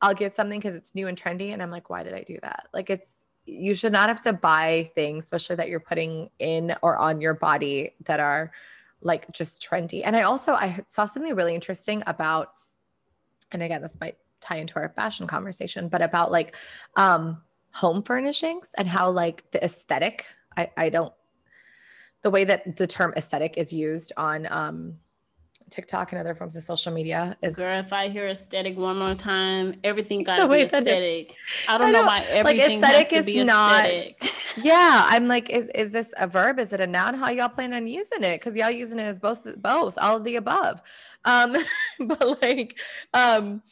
I'll 0.02 0.14
get 0.14 0.36
something 0.36 0.58
because 0.58 0.74
it's 0.74 0.94
new 0.94 1.06
and 1.06 1.20
trendy. 1.20 1.52
And 1.52 1.62
I'm 1.62 1.70
like, 1.70 1.88
why 1.88 2.02
did 2.02 2.12
I 2.12 2.22
do 2.22 2.38
that? 2.42 2.66
Like 2.74 2.90
it's, 2.90 3.16
you 3.46 3.74
should 3.74 3.92
not 3.92 4.08
have 4.08 4.22
to 4.22 4.32
buy 4.32 4.90
things, 4.94 5.24
especially 5.24 5.56
that 5.56 5.68
you're 5.68 5.80
putting 5.80 6.30
in 6.38 6.74
or 6.82 6.96
on 6.96 7.20
your 7.20 7.34
body 7.34 7.94
that 8.06 8.18
are 8.18 8.50
like 9.02 9.30
just 9.30 9.62
trendy. 9.62 10.02
And 10.04 10.16
I 10.16 10.22
also, 10.22 10.54
I 10.54 10.80
saw 10.88 11.04
something 11.04 11.34
really 11.34 11.54
interesting 11.54 12.02
about, 12.06 12.52
and 13.52 13.62
again, 13.62 13.82
this 13.82 13.98
might 14.00 14.16
tie 14.44 14.56
into 14.56 14.76
our 14.76 14.90
fashion 14.90 15.26
conversation, 15.26 15.88
but 15.88 16.02
about 16.02 16.30
like 16.30 16.54
um, 16.96 17.42
home 17.72 18.02
furnishings 18.02 18.74
and 18.76 18.86
how 18.86 19.10
like 19.10 19.50
the 19.50 19.64
aesthetic, 19.64 20.26
I, 20.56 20.70
I 20.76 20.88
don't, 20.90 21.12
the 22.22 22.30
way 22.30 22.44
that 22.44 22.76
the 22.76 22.86
term 22.86 23.12
aesthetic 23.16 23.58
is 23.58 23.72
used 23.72 24.12
on 24.16 24.46
um, 24.50 24.98
TikTok 25.70 26.12
and 26.12 26.20
other 26.20 26.34
forms 26.34 26.56
of 26.56 26.62
social 26.62 26.92
media 26.92 27.36
is. 27.42 27.56
Girl, 27.56 27.80
if 27.80 27.92
I 27.92 28.08
hear 28.08 28.28
aesthetic 28.28 28.76
one 28.76 28.98
more 28.98 29.14
time, 29.14 29.80
everything 29.82 30.22
got 30.22 30.36
to 30.36 30.48
be 30.48 30.60
aesthetic. 30.60 31.34
I 31.68 31.78
don't 31.78 31.88
I 31.88 31.90
know, 31.90 32.00
know, 32.00 32.06
why 32.06 32.20
everything 32.28 32.80
like 32.80 32.94
aesthetic 32.94 33.12
has 33.12 33.24
to 33.24 33.30
is 33.30 33.46
not. 33.46 33.88
Yeah, 34.56 35.06
I'm 35.08 35.26
like, 35.26 35.50
is 35.50 35.68
is 35.74 35.90
this 35.90 36.14
a 36.16 36.28
verb? 36.28 36.60
Is 36.60 36.72
it 36.72 36.80
a 36.80 36.86
noun? 36.86 37.14
How 37.14 37.28
y'all 37.30 37.48
plan 37.48 37.74
on 37.74 37.88
using 37.88 38.22
it? 38.22 38.40
Because 38.40 38.54
y'all 38.54 38.70
using 38.70 39.00
it 39.00 39.02
as 39.02 39.18
both, 39.18 39.44
both, 39.60 39.98
all 39.98 40.18
of 40.18 40.22
the 40.22 40.36
above. 40.36 40.80
Um, 41.24 41.56
but 41.98 42.40
like, 42.40 42.78
um, 43.12 43.62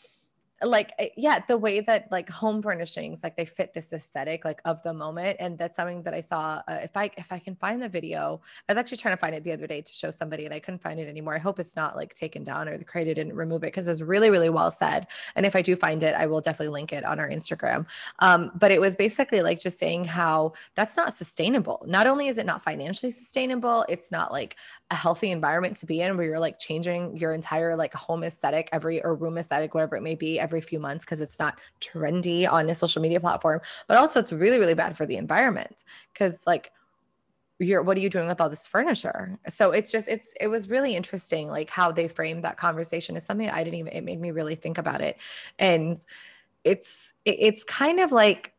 like 0.63 0.93
eh, 0.99 1.09
yeah 1.17 1.41
the 1.49 1.57
way 1.57 1.81
that 1.81 2.11
like 2.11 2.29
home 2.29 2.63
furnishings 2.63 3.23
like 3.23 3.37
they 3.37 3.45
fit 3.45 3.73
this 3.75 3.93
aesthetic 3.93 4.45
like 4.45 4.61
of 4.65 4.83
the 4.83 4.93
moment 4.93 5.37
and 5.41 5.59
that's 5.59 5.77
something 5.77 6.03
that 6.03 6.15
i 6.15 6.21
saw 6.21 6.63
uh, 6.69 6.79
if 6.83 6.97
i 6.97 7.11
if 7.17 7.33
i 7.33 7.39
can 7.39 7.55
find 7.57 7.83
the 7.83 7.89
video 7.89 8.41
i 8.69 8.73
was 8.73 8.79
actually 8.79 8.97
trying 8.97 9.15
to 9.15 9.21
find 9.21 9.35
it 9.35 9.45
the 9.45 9.53
other 9.53 9.67
day 9.67 9.81
to 9.81 9.93
show 9.93 10.11
somebody 10.11 10.45
and 10.45 10.55
i 10.55 10.59
couldn't 10.59 10.83
find 10.83 11.01
it 11.01 11.09
anymore. 11.09 11.35
I 11.35 11.39
hope 11.39 11.59
it's 11.59 11.77
not 11.77 11.97
like 11.97 12.15
taken 12.15 12.45
down 12.45 12.69
or 12.69 12.79
the 12.79 12.85
creator 12.85 13.15
didn't 13.15 13.35
remove 13.35 13.63
it 13.65 13.69
because 13.69 13.87
it 13.87 13.91
was 13.91 14.03
really 14.03 14.31
really 14.31 14.51
well 14.51 14.71
said 14.71 15.07
and 15.37 15.47
if 15.47 15.57
i 15.57 15.63
do 15.63 15.77
find 15.77 16.03
it 16.03 16.15
i 16.15 16.27
will 16.27 16.41
definitely 16.41 16.73
link 16.73 16.93
it 16.93 17.05
on 17.05 17.19
our 17.19 17.29
instagram. 17.29 17.87
Um, 18.19 18.51
but 18.55 18.71
it 18.71 18.81
was 18.81 18.97
basically 18.97 19.43
like 19.43 19.61
just 19.61 19.79
saying 19.79 20.05
how 20.05 20.53
that's 20.75 20.97
not 20.97 21.15
sustainable. 21.15 21.85
Not 21.87 22.07
only 22.07 22.29
is 22.29 22.39
it 22.39 22.47
not 22.47 22.63
financially 22.63 23.11
sustainable 23.11 23.85
it's 23.89 24.11
not 24.11 24.33
like 24.33 24.57
a 24.93 24.95
healthy 24.95 25.31
environment 25.31 25.77
to 25.79 25.87
be 25.87 26.03
in 26.03 26.17
where 26.17 26.27
you're 26.27 26.39
like 26.39 26.59
changing 26.59 27.17
your 27.17 27.33
entire 27.33 27.75
like 27.75 27.95
home 27.95 28.23
aesthetic 28.23 28.69
every 28.73 29.03
or 29.03 29.15
room 29.15 29.39
aesthetic 29.39 29.73
whatever 29.73 29.97
it 29.97 30.03
may 30.03 30.15
be 30.15 30.39
every 30.39 30.52
few 30.61 30.79
months 30.79 31.05
because 31.05 31.21
it's 31.21 31.39
not 31.39 31.59
trendy 31.81 32.51
on 32.51 32.69
a 32.69 32.75
social 32.75 33.01
media 33.01 33.21
platform 33.21 33.61
but 33.89 33.97
also 33.97 34.21
it's 34.21 34.33
really 34.33 34.59
really 34.59 34.75
bad 34.75 34.97
for 34.97 35.07
the 35.07 35.17
environment 35.17 35.85
because 36.13 36.39
like 36.47 36.73
you're 37.63 37.83
what 37.83 37.97
are 37.97 38.01
you 38.01 38.11
doing 38.11 38.27
with 38.27 38.41
all 38.41 38.51
this 38.51 38.67
furniture? 38.67 39.39
So 39.49 39.71
it's 39.71 39.91
just 39.91 40.09
it's 40.09 40.35
it 40.41 40.49
was 40.49 40.69
really 40.69 40.97
interesting 40.97 41.49
like 41.49 41.71
how 41.71 41.93
they 41.93 42.09
framed 42.09 42.45
that 42.45 42.57
conversation 42.57 43.17
is 43.17 43.25
something 43.25 43.49
i 43.49 43.63
didn't 43.63 43.79
even 43.79 43.93
it 43.93 44.05
made 44.05 44.21
me 44.21 44.31
really 44.31 44.55
think 44.55 44.79
about 44.79 45.01
it. 45.01 45.17
And 45.59 46.03
it's 46.65 47.13
it's 47.25 47.65
kind 47.65 48.01
of 48.01 48.13
like 48.13 48.53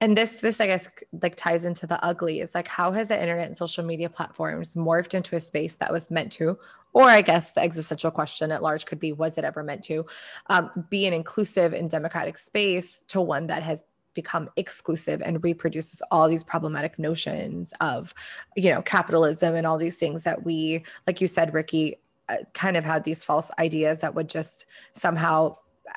and 0.00 0.16
this 0.16 0.40
this 0.40 0.60
i 0.60 0.66
guess 0.66 0.88
like 1.22 1.34
ties 1.34 1.64
into 1.64 1.86
the 1.86 2.02
ugly 2.04 2.40
is 2.40 2.54
like 2.54 2.68
how 2.68 2.92
has 2.92 3.08
the 3.08 3.20
internet 3.20 3.48
and 3.48 3.56
social 3.56 3.84
media 3.84 4.08
platforms 4.08 4.74
morphed 4.74 5.14
into 5.14 5.34
a 5.34 5.40
space 5.40 5.76
that 5.76 5.92
was 5.92 6.10
meant 6.10 6.30
to 6.30 6.56
or 6.92 7.04
i 7.04 7.20
guess 7.20 7.52
the 7.52 7.60
existential 7.60 8.10
question 8.10 8.50
at 8.50 8.62
large 8.62 8.86
could 8.86 8.98
be 8.98 9.12
was 9.12 9.38
it 9.38 9.44
ever 9.44 9.62
meant 9.62 9.82
to 9.82 10.04
um, 10.46 10.70
be 10.90 11.06
an 11.06 11.12
inclusive 11.12 11.72
and 11.72 11.90
democratic 11.90 12.38
space 12.38 13.04
to 13.06 13.20
one 13.20 13.46
that 13.46 13.62
has 13.62 13.84
become 14.14 14.50
exclusive 14.56 15.22
and 15.22 15.44
reproduces 15.44 16.02
all 16.10 16.28
these 16.28 16.42
problematic 16.42 16.98
notions 16.98 17.72
of 17.80 18.12
you 18.56 18.70
know 18.70 18.82
capitalism 18.82 19.54
and 19.54 19.66
all 19.66 19.78
these 19.78 19.96
things 19.96 20.24
that 20.24 20.44
we 20.44 20.82
like 21.06 21.20
you 21.20 21.26
said 21.26 21.54
ricky 21.54 21.96
uh, 22.28 22.36
kind 22.52 22.76
of 22.76 22.84
had 22.84 23.04
these 23.04 23.24
false 23.24 23.50
ideas 23.58 24.00
that 24.00 24.14
would 24.14 24.28
just 24.28 24.66
somehow 24.92 25.54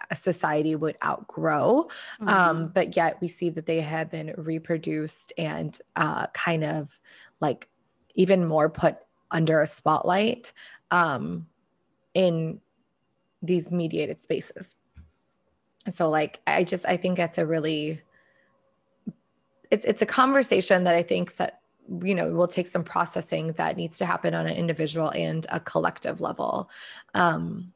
a 0.09 0.15
society 0.15 0.75
would 0.75 0.97
outgrow. 1.03 1.89
Um, 2.19 2.27
mm-hmm. 2.27 2.29
Um, 2.29 2.67
but 2.73 2.95
yet 2.95 3.17
we 3.21 3.27
see 3.27 3.49
that 3.51 3.65
they 3.65 3.81
have 3.81 4.09
been 4.09 4.33
reproduced 4.37 5.33
and 5.37 5.77
uh, 5.95 6.27
kind 6.27 6.63
of 6.63 6.89
like 7.39 7.67
even 8.15 8.45
more 8.45 8.69
put 8.69 8.97
under 9.31 9.61
a 9.61 9.67
spotlight 9.67 10.53
um, 10.91 11.47
in 12.13 12.59
these 13.41 13.71
mediated 13.71 14.21
spaces. 14.21 14.75
So 15.89 16.09
like 16.09 16.39
I 16.45 16.63
just 16.63 16.85
I 16.85 16.97
think 16.97 17.17
that's 17.17 17.39
a 17.39 17.45
really 17.45 18.01
it's 19.71 19.85
it's 19.85 20.01
a 20.01 20.05
conversation 20.05 20.83
that 20.83 20.93
I 20.93 21.01
think 21.01 21.35
that 21.37 21.61
you 22.03 22.13
know 22.13 22.31
will 22.31 22.47
take 22.47 22.67
some 22.67 22.83
processing 22.83 23.53
that 23.53 23.77
needs 23.77 23.97
to 23.97 24.05
happen 24.05 24.35
on 24.35 24.45
an 24.45 24.55
individual 24.55 25.09
and 25.09 25.45
a 25.49 25.59
collective 25.59 26.21
level. 26.21 26.69
Um, 27.15 27.73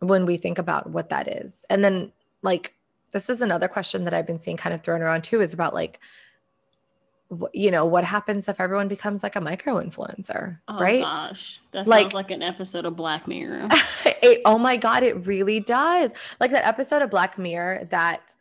when 0.00 0.26
we 0.26 0.36
think 0.36 0.58
about 0.58 0.90
what 0.90 1.08
that 1.10 1.28
is. 1.28 1.64
And 1.70 1.82
then, 1.82 2.12
like, 2.42 2.74
this 3.12 3.30
is 3.30 3.40
another 3.40 3.68
question 3.68 4.04
that 4.04 4.14
I've 4.14 4.26
been 4.26 4.38
seeing 4.38 4.56
kind 4.56 4.74
of 4.74 4.82
thrown 4.82 5.02
around 5.02 5.24
too 5.24 5.40
is 5.40 5.54
about 5.54 5.74
like, 5.74 5.98
you 7.52 7.70
know, 7.70 7.84
what 7.84 8.04
happens 8.04 8.48
if 8.48 8.60
everyone 8.60 8.88
becomes 8.88 9.22
like 9.22 9.36
a 9.36 9.40
micro 9.40 9.82
influencer, 9.82 10.58
oh, 10.68 10.78
right? 10.78 11.02
Gosh, 11.02 11.60
that 11.72 11.86
like, 11.86 12.04
sounds 12.04 12.14
like 12.14 12.30
an 12.30 12.42
episode 12.42 12.86
of 12.86 12.96
Black 12.96 13.28
Mirror. 13.28 13.68
it, 14.22 14.40
oh 14.44 14.58
my 14.58 14.76
God, 14.76 15.02
it 15.02 15.26
really 15.26 15.60
does. 15.60 16.12
Like 16.40 16.50
that 16.52 16.66
episode 16.66 17.02
of 17.02 17.10
Black 17.10 17.36
Mirror 17.36 17.86
that 17.90 18.34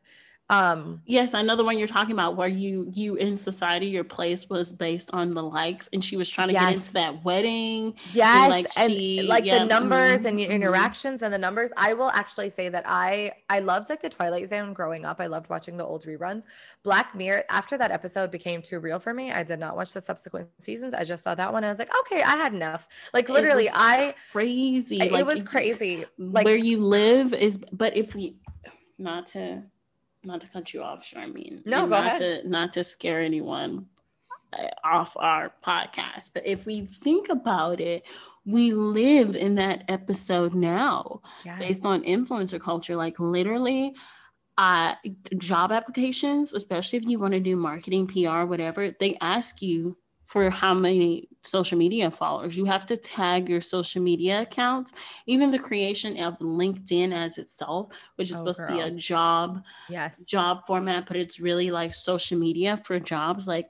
um 0.50 1.02
yes 1.06 1.34
i 1.34 1.42
know 1.42 1.58
the 1.58 1.64
one 1.64 1.78
you're 1.78 1.88
talking 1.90 2.14
about 2.14 2.38
where 2.38 2.48
you 2.48 2.90
you 2.94 3.16
in 3.16 3.36
society 3.36 3.88
your 3.88 4.06
place 4.06 4.50
was 4.50 4.72
based 4.72 5.10
on 5.12 5.34
the 5.34 5.44
likes 5.44 5.90
and 5.92 6.02
she 6.04 6.16
was 6.16 6.30
trying 6.30 6.48
to 6.48 6.54
yes. 6.54 6.64
get 6.64 6.74
into 6.74 6.94
that 6.94 7.24
wedding 7.26 7.94
yes 8.14 8.44
and 8.44 8.52
like, 8.52 8.68
and 8.78 8.94
she, 8.94 9.22
like 9.24 9.44
yeah, 9.44 9.60
the 9.60 9.66
numbers 9.66 10.20
mm-hmm, 10.20 10.28
and 10.28 10.40
your 10.40 10.48
mm-hmm. 10.48 10.56
interactions 10.56 11.22
and 11.22 11.34
the 11.34 11.38
numbers. 11.38 11.72
I 11.76 11.94
will 11.94 12.10
actually 12.12 12.50
say 12.50 12.70
that 12.70 12.86
i 12.88 13.34
i 13.50 13.60
loved 13.60 13.90
like 13.90 14.02
the 14.02 14.10
twilight 14.10 14.48
zone 14.48 14.72
growing 14.72 15.04
up. 15.04 15.20
I 15.20 15.28
loved 15.28 15.50
watching 15.50 15.76
the 15.76 15.84
old 15.84 16.06
reruns. 16.06 16.44
Black 16.82 17.14
mirror 17.14 17.44
after 17.50 17.78
that 17.78 17.92
episode 17.92 18.32
became 18.32 18.62
too 18.62 18.80
real 18.80 19.00
for 19.00 19.14
me 19.14 19.34
i 19.34 19.44
did 19.44 19.60
not 19.60 19.76
watch 19.76 19.92
the 19.92 20.02
subsequent 20.02 20.48
seasons. 20.62 20.94
I 20.94 21.04
just 21.04 21.26
saw 21.26 21.36
that 21.36 21.52
one 21.52 21.66
i 21.66 21.70
was 21.70 21.78
like 21.78 21.92
okay 22.02 22.22
i 22.24 22.38
had 22.38 22.54
enough. 22.54 22.88
Like 23.14 23.28
literally 23.28 23.70
i 23.74 24.16
crazy 24.32 25.02
it, 25.02 25.12
like, 25.12 25.22
it 25.22 25.26
was 25.26 25.44
crazy. 25.44 26.06
like 26.18 26.46
where 26.46 26.56
you 26.56 26.80
live 26.80 27.34
is 27.34 27.60
but 27.74 27.98
if 27.98 28.16
we 28.16 28.38
not 28.98 29.26
to 29.28 29.64
not 30.28 30.42
to 30.42 30.48
cut 30.48 30.74
you 30.74 30.84
off, 30.84 31.04
Charmaine. 31.04 31.66
No, 31.66 31.82
go 31.84 31.90
not 31.90 32.06
ahead. 32.06 32.44
To, 32.44 32.50
not 32.50 32.74
to 32.74 32.84
scare 32.84 33.22
anyone. 33.22 33.88
uh, 34.54 34.68
off 34.84 35.16
our 35.18 35.52
podcast. 35.66 36.32
But 36.34 36.46
if 36.46 36.66
we 36.66 36.86
think 36.86 37.30
about 37.30 37.80
it, 37.80 38.04
we 38.46 38.72
live 38.72 39.36
in 39.36 39.56
that 39.56 39.84
episode 39.88 40.54
now 40.54 41.22
yes. 41.44 41.60
based 41.60 41.86
on 41.86 42.04
influencer 42.04 42.62
culture. 42.62 42.96
Like 42.96 43.20
literally, 43.20 43.96
uh, 44.58 44.96
job 45.38 45.72
applications, 45.72 46.54
especially 46.54 46.98
if 46.98 47.06
you 47.06 47.20
want 47.20 47.34
to 47.34 47.40
do 47.40 47.56
marketing, 47.56 48.08
PR, 48.08 48.44
whatever, 48.44 48.92
they 49.00 49.18
ask 49.22 49.62
you 49.62 49.98
for 50.26 50.50
how 50.50 50.74
many 50.74 51.30
social 51.48 51.78
media 51.78 52.12
followers. 52.12 52.58
You 52.58 52.66
have 52.66 52.86
to 52.88 52.98
tag 52.98 53.50
your 53.50 53.62
social 53.62 54.02
media 54.02 54.42
accounts. 54.42 54.92
Even 55.26 55.52
the 55.52 55.60
creation 55.60 56.18
of 56.18 56.38
LinkedIn 56.40 57.14
as 57.14 57.38
itself, 57.38 57.92
which 58.16 58.30
is 58.30 58.36
oh, 58.36 58.38
supposed 58.40 58.60
girl. 58.60 58.68
to 58.68 58.74
be 58.74 58.80
a 58.82 58.92
job, 58.92 59.64
yes, 59.90 60.20
job 60.20 60.66
format, 60.68 61.08
but 61.08 61.18
it's 61.18 61.40
really 61.40 61.72
like 61.72 61.94
social 61.94 62.38
media 62.38 62.82
for 62.84 63.00
jobs. 63.00 63.48
Like 63.48 63.70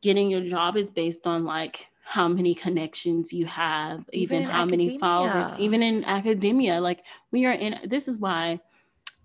getting 0.00 0.30
your 0.30 0.42
job 0.42 0.76
is 0.76 0.90
based 0.90 1.26
on 1.26 1.44
like 1.44 1.86
how 2.02 2.26
many 2.26 2.54
connections 2.54 3.32
you 3.32 3.46
have, 3.46 4.04
even, 4.12 4.38
even 4.38 4.50
how 4.50 4.62
academia. 4.62 4.86
many 4.86 4.98
followers, 4.98 5.46
even 5.58 5.82
in 5.82 6.04
academia. 6.04 6.80
Like 6.80 7.04
we 7.30 7.46
are 7.46 7.52
in 7.52 7.78
this 7.88 8.08
is 8.08 8.18
why 8.18 8.60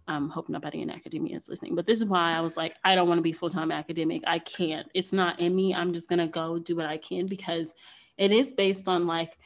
I'm 0.07 0.29
hope 0.29 0.49
nobody 0.49 0.81
in 0.81 0.89
academia 0.89 1.37
is 1.37 1.49
listening, 1.49 1.75
but 1.75 1.85
this 1.85 1.99
is 1.99 2.05
why 2.05 2.33
I 2.33 2.41
was 2.41 2.57
like, 2.57 2.75
I 2.83 2.95
don't 2.95 3.07
want 3.07 3.17
to 3.17 3.23
be 3.23 3.33
full 3.33 3.49
time 3.49 3.71
academic. 3.71 4.23
I 4.27 4.39
can't. 4.39 4.87
It's 4.93 5.11
not 5.11 5.39
in 5.39 5.55
me. 5.55 5.73
I'm 5.73 5.93
just 5.93 6.09
gonna 6.09 6.27
go 6.27 6.59
do 6.59 6.75
what 6.75 6.85
I 6.85 6.97
can 6.97 7.25
because 7.25 7.73
it 8.17 8.31
is 8.31 8.53
based 8.53 8.87
on 8.87 9.07
like, 9.07 9.37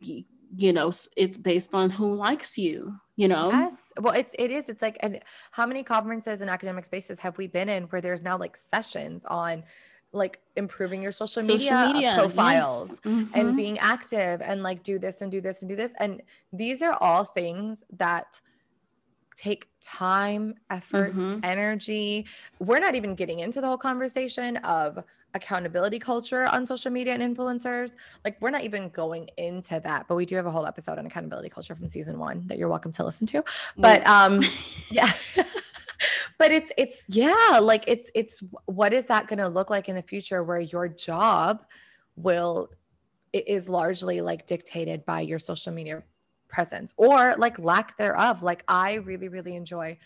you 0.00 0.72
know, 0.72 0.92
it's 1.16 1.36
based 1.36 1.74
on 1.74 1.90
who 1.90 2.14
likes 2.14 2.56
you. 2.56 2.94
You 3.16 3.28
know. 3.28 3.50
Yes. 3.50 3.92
Well, 4.00 4.14
it's 4.14 4.34
it 4.38 4.50
is. 4.50 4.68
It's 4.68 4.80
like, 4.80 4.96
and 5.00 5.20
how 5.50 5.66
many 5.66 5.82
conferences 5.82 6.40
and 6.40 6.48
academic 6.48 6.86
spaces 6.86 7.18
have 7.20 7.36
we 7.36 7.46
been 7.46 7.68
in 7.68 7.84
where 7.84 8.00
there's 8.00 8.22
now 8.22 8.38
like 8.38 8.56
sessions 8.56 9.24
on 9.26 9.64
like 10.12 10.40
improving 10.56 11.02
your 11.02 11.12
social, 11.12 11.42
social 11.42 11.56
media, 11.56 11.90
media, 11.92 12.14
profiles 12.16 12.90
yes. 12.90 13.00
mm-hmm. 13.00 13.38
and 13.38 13.56
being 13.56 13.78
active 13.78 14.42
and 14.42 14.62
like 14.62 14.82
do 14.82 14.98
this 14.98 15.22
and 15.22 15.32
do 15.32 15.40
this 15.40 15.62
and 15.62 15.70
do 15.70 15.76
this 15.76 15.92
and 15.98 16.22
these 16.52 16.82
are 16.82 16.92
all 17.00 17.24
things 17.24 17.82
that 17.90 18.40
take 19.42 19.66
time, 19.80 20.54
effort, 20.70 21.10
mm-hmm. 21.10 21.40
energy. 21.42 22.26
We're 22.60 22.78
not 22.78 22.94
even 22.94 23.16
getting 23.16 23.40
into 23.40 23.60
the 23.60 23.66
whole 23.66 23.76
conversation 23.76 24.56
of 24.58 25.02
accountability 25.34 25.98
culture 25.98 26.46
on 26.46 26.64
social 26.64 26.92
media 26.92 27.14
and 27.14 27.36
influencers. 27.36 27.92
Like, 28.24 28.40
we're 28.40 28.50
not 28.50 28.62
even 28.62 28.90
going 28.90 29.30
into 29.36 29.80
that, 29.80 30.06
but 30.06 30.14
we 30.14 30.26
do 30.26 30.36
have 30.36 30.46
a 30.46 30.50
whole 30.50 30.66
episode 30.66 30.98
on 30.98 31.06
accountability 31.06 31.48
culture 31.48 31.74
from 31.74 31.88
season 31.88 32.20
one 32.20 32.46
that 32.46 32.56
you're 32.56 32.68
welcome 32.68 32.92
to 32.92 33.04
listen 33.04 33.26
to. 33.28 33.42
But, 33.76 34.06
um, 34.06 34.42
yeah. 34.90 35.12
but 36.38 36.50
it's 36.50 36.72
it's 36.76 37.04
yeah 37.08 37.60
like 37.62 37.84
it's 37.86 38.10
it's 38.16 38.42
what 38.64 38.92
is 38.92 39.06
that 39.06 39.28
going 39.28 39.38
to 39.38 39.46
look 39.46 39.70
like 39.70 39.88
in 39.88 39.94
the 39.94 40.02
future 40.02 40.42
where 40.42 40.58
your 40.58 40.88
job 40.88 41.64
will 42.16 42.70
it 43.32 43.46
is 43.46 43.68
largely 43.68 44.20
like 44.20 44.44
dictated 44.46 45.04
by 45.04 45.20
your 45.20 45.38
social 45.38 45.72
media 45.72 46.02
presence 46.52 46.94
or 46.96 47.34
like 47.36 47.58
lack 47.58 47.96
thereof. 47.96 48.42
Like 48.42 48.62
I 48.68 48.94
really, 48.94 49.28
really 49.28 49.56
enjoy, 49.56 49.98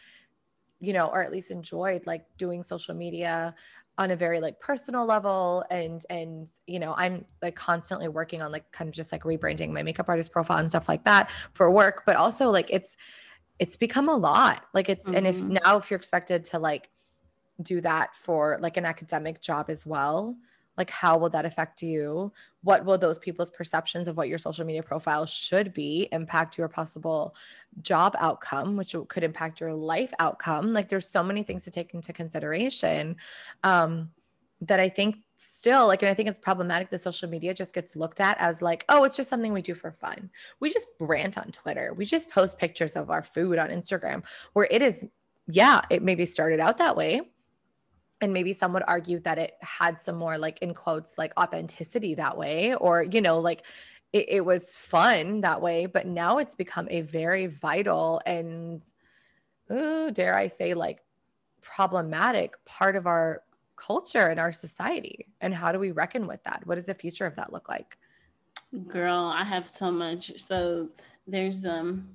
you 0.81 0.95
know, 0.95 1.09
or 1.09 1.23
at 1.23 1.31
least 1.31 1.51
enjoyed 1.51 2.07
like 2.07 2.25
doing 2.39 2.63
social 2.63 2.95
media 2.95 3.55
on 3.99 4.11
a 4.11 4.17
very 4.17 4.41
like 4.41 4.61
personal 4.61 5.07
level 5.07 5.65
and 5.71 6.05
and 6.11 6.51
you 6.67 6.79
know 6.79 6.95
i'm 6.99 7.25
like 7.41 7.57
constantly 7.57 8.09
working 8.09 8.43
on 8.43 8.53
like 8.53 8.71
kind 8.71 8.89
of 8.89 8.95
just 8.95 9.11
like 9.11 9.23
rebranding 9.23 9.71
my 9.71 9.83
makeup 9.83 10.07
artist 10.09 10.31
profile 10.31 10.59
and 10.59 10.69
stuff 10.69 10.89
like 10.89 11.03
that 11.05 11.31
for 11.55 11.71
work 11.71 12.03
but 12.05 12.15
also 12.15 12.51
like 12.51 12.69
it's 12.71 12.97
it's 13.59 13.77
become 13.77 14.09
a 14.09 14.15
lot 14.15 14.65
like 14.75 14.89
it's 14.89 15.07
mm-hmm. 15.07 15.17
and 15.17 15.27
if 15.27 15.37
mm-hmm. 15.37 15.57
now 15.65 15.79
if 15.79 15.91
you're 15.91 15.97
expected 15.97 16.45
to 16.45 16.59
like 16.59 16.91
do 17.63 17.81
that 17.81 18.15
for 18.15 18.59
like 18.61 18.77
an 18.77 18.85
academic 18.85 19.41
job 19.41 19.71
as 19.71 19.87
well 19.87 20.37
like 20.77 20.91
how 20.91 21.17
will 21.19 21.31
that 21.31 21.47
affect 21.47 21.83
you? 21.83 22.33
What 22.63 22.85
will 22.85 22.99
those 22.99 23.19
people's 23.19 23.51
perceptions 23.51 24.09
of 24.09 24.17
what 24.17 24.29
your 24.29 24.39
social 24.39 24.65
media 24.65 24.83
profile 24.83 25.27
should 25.27 25.73
be 25.73 26.09
impact 26.13 26.59
your 26.59 26.69
possible 26.69 27.35
job 27.83 28.17
outcome 28.19 28.77
which 28.77 28.95
could 29.09 29.25
impact 29.25 29.61
your 29.61 29.75
life 29.75 30.13
outcome? 30.19 30.73
Like 30.73 30.89
there's 30.89 31.09
so 31.09 31.23
many 31.23 31.43
things 31.43 31.65
to 31.65 31.71
take 31.71 31.95
into 31.95 32.13
consideration 32.13 33.17
um, 33.63 34.11
that 34.63 34.81
i 34.81 34.89
think 34.89 35.17
still 35.39 35.87
like 35.87 36.03
and 36.03 36.11
i 36.11 36.15
think 36.15 36.29
it's 36.29 36.39
problematic 36.39 36.91
that 36.91 37.01
social 37.01 37.29
media 37.29 37.53
just 37.53 37.75
gets 37.75 37.95
looked 37.95 38.21
at 38.21 38.37
as 38.39 38.63
like 38.63 38.85
oh 38.89 39.05
it's 39.05 39.17
just 39.17 39.29
something 39.29 39.53
we 39.53 39.63
do 39.63 39.75
for 39.75 39.93
fun. 39.93 40.31
We 40.61 40.71
just 40.71 40.89
rant 40.99 41.37
on 41.39 41.51
twitter. 41.53 41.93
We 41.95 42.05
just 42.07 42.31
post 42.31 42.59
pictures 42.59 42.97
of 42.97 43.11
our 43.11 43.23
food 43.23 43.59
on 43.59 43.69
instagram 43.69 44.25
where 44.55 44.67
it 44.71 44.83
is 44.83 45.05
yeah 45.47 45.83
it 45.91 46.03
maybe 46.03 46.25
started 46.25 46.59
out 46.59 46.79
that 46.79 46.97
way 46.97 47.21
and 48.21 48.33
maybe 48.33 48.53
some 48.53 48.73
would 48.73 48.83
argue 48.87 49.21
that 49.21 49.39
it 49.39 49.55
had 49.61 49.99
some 49.99 50.17
more 50.17 50.39
like 50.39 50.59
in 50.61 50.75
quotes 50.75 51.19
like 51.19 51.33
authenticity 51.39 52.15
that 52.15 52.37
way 52.37 52.75
or 52.75 53.03
you 53.03 53.21
know 53.21 53.41
like 53.41 53.65
it, 54.13 54.27
it, 54.29 54.45
was 54.45 54.75
fun 54.75 55.43
that 55.43 55.61
way 55.61 55.85
but 55.87 56.07
now 56.07 56.39
it's 56.39 56.55
become 56.55 56.87
a 56.91 57.03
very 57.03 57.47
vital 57.47 58.21
and 58.25 58.83
ooh, 59.71 60.11
dare 60.11 60.35
i 60.35 60.49
say 60.49 60.73
like 60.75 61.03
problematic 61.61 62.55
part 62.65 62.97
of 62.97 63.07
our 63.07 63.43
culture 63.77 64.27
and 64.27 64.41
our 64.41 64.53
society. 64.53 65.27
And 65.41 65.55
how 65.55 65.73
do 65.73 65.79
we 65.79 65.91
reckon 65.93 66.27
with 66.27 66.43
that? 66.45 66.63
What 66.67 66.77
does 66.77 66.87
the 66.87 66.95
future 66.95 67.27
of 67.27 67.37
that 67.37 67.53
look 67.53 67.69
like? 67.69 67.99
Girl 68.89 69.33
i 69.35 69.45
have 69.45 69.69
so 69.69 69.91
much. 69.91 70.33
So 70.39 70.89
there's 71.27 71.65
um 71.65 72.09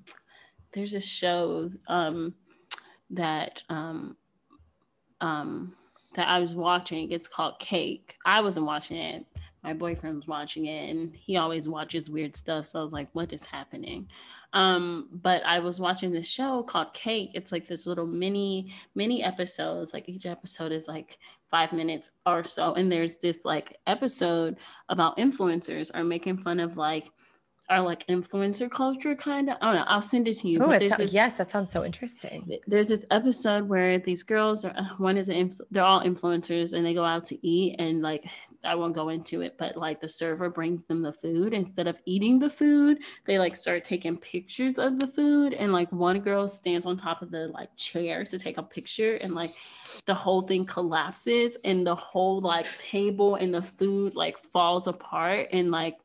there's 0.73 0.93
a 0.93 0.99
show 0.99 1.71
um 1.87 2.33
that 3.09 3.63
um 3.69 4.17
um 5.21 5.73
that 6.15 6.27
I 6.27 6.39
was 6.39 6.55
watching. 6.55 7.11
It's 7.11 7.27
called 7.27 7.59
Cake. 7.59 8.15
I 8.25 8.41
wasn't 8.41 8.65
watching 8.65 8.97
it. 8.97 9.25
My 9.63 9.73
boyfriend 9.73 10.15
was 10.15 10.27
watching 10.27 10.65
it 10.65 10.89
and 10.89 11.15
he 11.15 11.37
always 11.37 11.69
watches 11.69 12.09
weird 12.09 12.35
stuff. 12.35 12.65
So 12.65 12.79
I 12.79 12.83
was 12.83 12.93
like, 12.93 13.09
what 13.13 13.31
is 13.31 13.45
happening? 13.45 14.07
Um, 14.53 15.07
but 15.11 15.45
I 15.45 15.59
was 15.59 15.79
watching 15.79 16.11
this 16.11 16.27
show 16.27 16.63
called 16.63 16.93
Cake. 16.93 17.31
It's 17.35 17.51
like 17.51 17.67
this 17.67 17.85
little 17.85 18.07
mini, 18.07 18.73
mini 18.95 19.23
episodes. 19.23 19.93
Like 19.93 20.09
each 20.09 20.25
episode 20.25 20.71
is 20.71 20.87
like 20.87 21.19
five 21.51 21.73
minutes 21.73 22.09
or 22.25 22.43
so. 22.43 22.73
And 22.73 22.91
there's 22.91 23.19
this 23.19 23.45
like 23.45 23.77
episode 23.85 24.57
about 24.89 25.17
influencers 25.17 25.91
are 25.93 26.03
making 26.03 26.37
fun 26.37 26.59
of 26.59 26.75
like 26.75 27.11
are 27.71 27.81
like 27.81 28.05
influencer 28.07 28.69
culture 28.69 29.15
kind 29.15 29.49
of. 29.49 29.57
I 29.61 29.65
don't 29.67 29.75
know. 29.75 29.85
I'll 29.87 30.01
send 30.01 30.27
it 30.27 30.37
to 30.39 30.49
you. 30.49 30.61
Oh, 30.61 30.71
yes, 30.73 31.37
that 31.37 31.49
sounds 31.49 31.71
so 31.71 31.85
interesting. 31.85 32.59
There's 32.67 32.89
this 32.89 33.05
episode 33.09 33.69
where 33.69 33.97
these 33.97 34.23
girls 34.23 34.65
are 34.65 34.73
uh, 34.75 34.89
one 34.97 35.17
is 35.17 35.29
an 35.29 35.51
they're 35.71 35.85
all 35.85 36.01
influencers 36.01 36.73
and 36.73 36.85
they 36.85 36.93
go 36.93 37.05
out 37.05 37.23
to 37.25 37.47
eat 37.47 37.77
and 37.79 38.01
like 38.01 38.25
I 38.63 38.75
won't 38.75 38.93
go 38.93 39.09
into 39.09 39.41
it, 39.41 39.55
but 39.57 39.77
like 39.77 40.01
the 40.01 40.09
server 40.09 40.49
brings 40.49 40.83
them 40.83 41.01
the 41.01 41.13
food 41.13 41.53
instead 41.53 41.87
of 41.87 41.99
eating 42.05 42.39
the 42.39 42.49
food, 42.49 42.99
they 43.25 43.39
like 43.39 43.55
start 43.55 43.83
taking 43.83 44.17
pictures 44.17 44.77
of 44.77 44.99
the 44.99 45.07
food 45.07 45.53
and 45.53 45.71
like 45.71 45.91
one 45.93 46.19
girl 46.19 46.47
stands 46.49 46.85
on 46.85 46.97
top 46.97 47.21
of 47.21 47.31
the 47.31 47.47
like 47.47 47.75
chair 47.77 48.25
to 48.25 48.37
take 48.37 48.57
a 48.57 48.63
picture 48.63 49.15
and 49.15 49.33
like 49.33 49.55
the 50.05 50.13
whole 50.13 50.41
thing 50.41 50.65
collapses 50.65 51.57
and 51.63 51.87
the 51.87 51.95
whole 51.95 52.41
like 52.41 52.67
table 52.77 53.35
and 53.35 53.53
the 53.53 53.61
food 53.61 54.13
like 54.13 54.37
falls 54.51 54.87
apart 54.87 55.47
and 55.53 55.71
like 55.71 55.97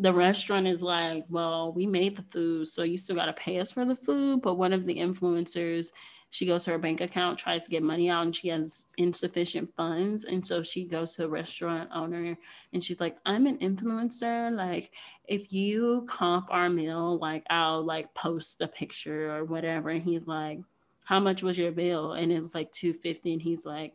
the 0.00 0.12
restaurant 0.12 0.68
is 0.68 0.80
like, 0.80 1.24
well, 1.28 1.72
we 1.72 1.86
made 1.86 2.16
the 2.16 2.22
food, 2.22 2.68
so 2.68 2.84
you 2.84 2.96
still 2.96 3.16
got 3.16 3.26
to 3.26 3.32
pay 3.32 3.58
us 3.58 3.72
for 3.72 3.84
the 3.84 3.96
food. 3.96 4.42
But 4.42 4.54
one 4.54 4.72
of 4.72 4.86
the 4.86 4.96
influencers, 4.96 5.88
she 6.30 6.46
goes 6.46 6.64
to 6.64 6.70
her 6.72 6.78
bank 6.78 7.00
account, 7.00 7.38
tries 7.38 7.64
to 7.64 7.70
get 7.70 7.82
money 7.82 8.08
out, 8.08 8.24
and 8.24 8.36
she 8.36 8.48
has 8.48 8.86
insufficient 8.96 9.74
funds. 9.76 10.24
And 10.24 10.44
so 10.44 10.62
she 10.62 10.84
goes 10.84 11.14
to 11.14 11.22
the 11.22 11.28
restaurant 11.28 11.90
owner 11.92 12.38
and 12.72 12.84
she's 12.84 13.00
like, 13.00 13.16
I'm 13.26 13.46
an 13.46 13.58
influencer. 13.58 14.52
Like, 14.52 14.92
if 15.24 15.52
you 15.52 16.06
comp 16.08 16.46
our 16.50 16.68
meal, 16.68 17.18
like, 17.18 17.44
I'll 17.50 17.82
like 17.82 18.14
post 18.14 18.60
a 18.60 18.68
picture 18.68 19.34
or 19.34 19.44
whatever. 19.44 19.88
And 19.88 20.02
he's 20.02 20.28
like, 20.28 20.60
How 21.04 21.18
much 21.18 21.42
was 21.42 21.58
your 21.58 21.72
bill? 21.72 22.12
And 22.12 22.30
it 22.30 22.40
was 22.40 22.54
like 22.54 22.70
250. 22.72 23.32
And 23.32 23.42
he's 23.42 23.66
like, 23.66 23.94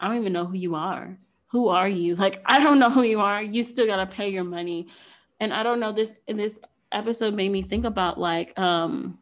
I 0.00 0.08
don't 0.08 0.18
even 0.18 0.32
know 0.32 0.46
who 0.46 0.56
you 0.56 0.74
are. 0.74 1.16
Who 1.48 1.68
are 1.68 1.88
you? 1.88 2.14
Like, 2.16 2.42
I 2.44 2.58
don't 2.58 2.78
know 2.78 2.90
who 2.90 3.02
you 3.02 3.20
are. 3.20 3.42
You 3.42 3.62
still 3.62 3.86
got 3.86 3.96
to 3.96 4.06
pay 4.06 4.30
your 4.30 4.44
money 4.44 4.88
and 5.40 5.52
I 5.52 5.62
don't 5.62 5.80
know 5.80 5.92
this 5.92 6.14
this 6.26 6.58
episode 6.92 7.34
made 7.34 7.50
me 7.50 7.62
think 7.62 7.84
about 7.84 8.18
like 8.18 8.58
um 8.58 9.18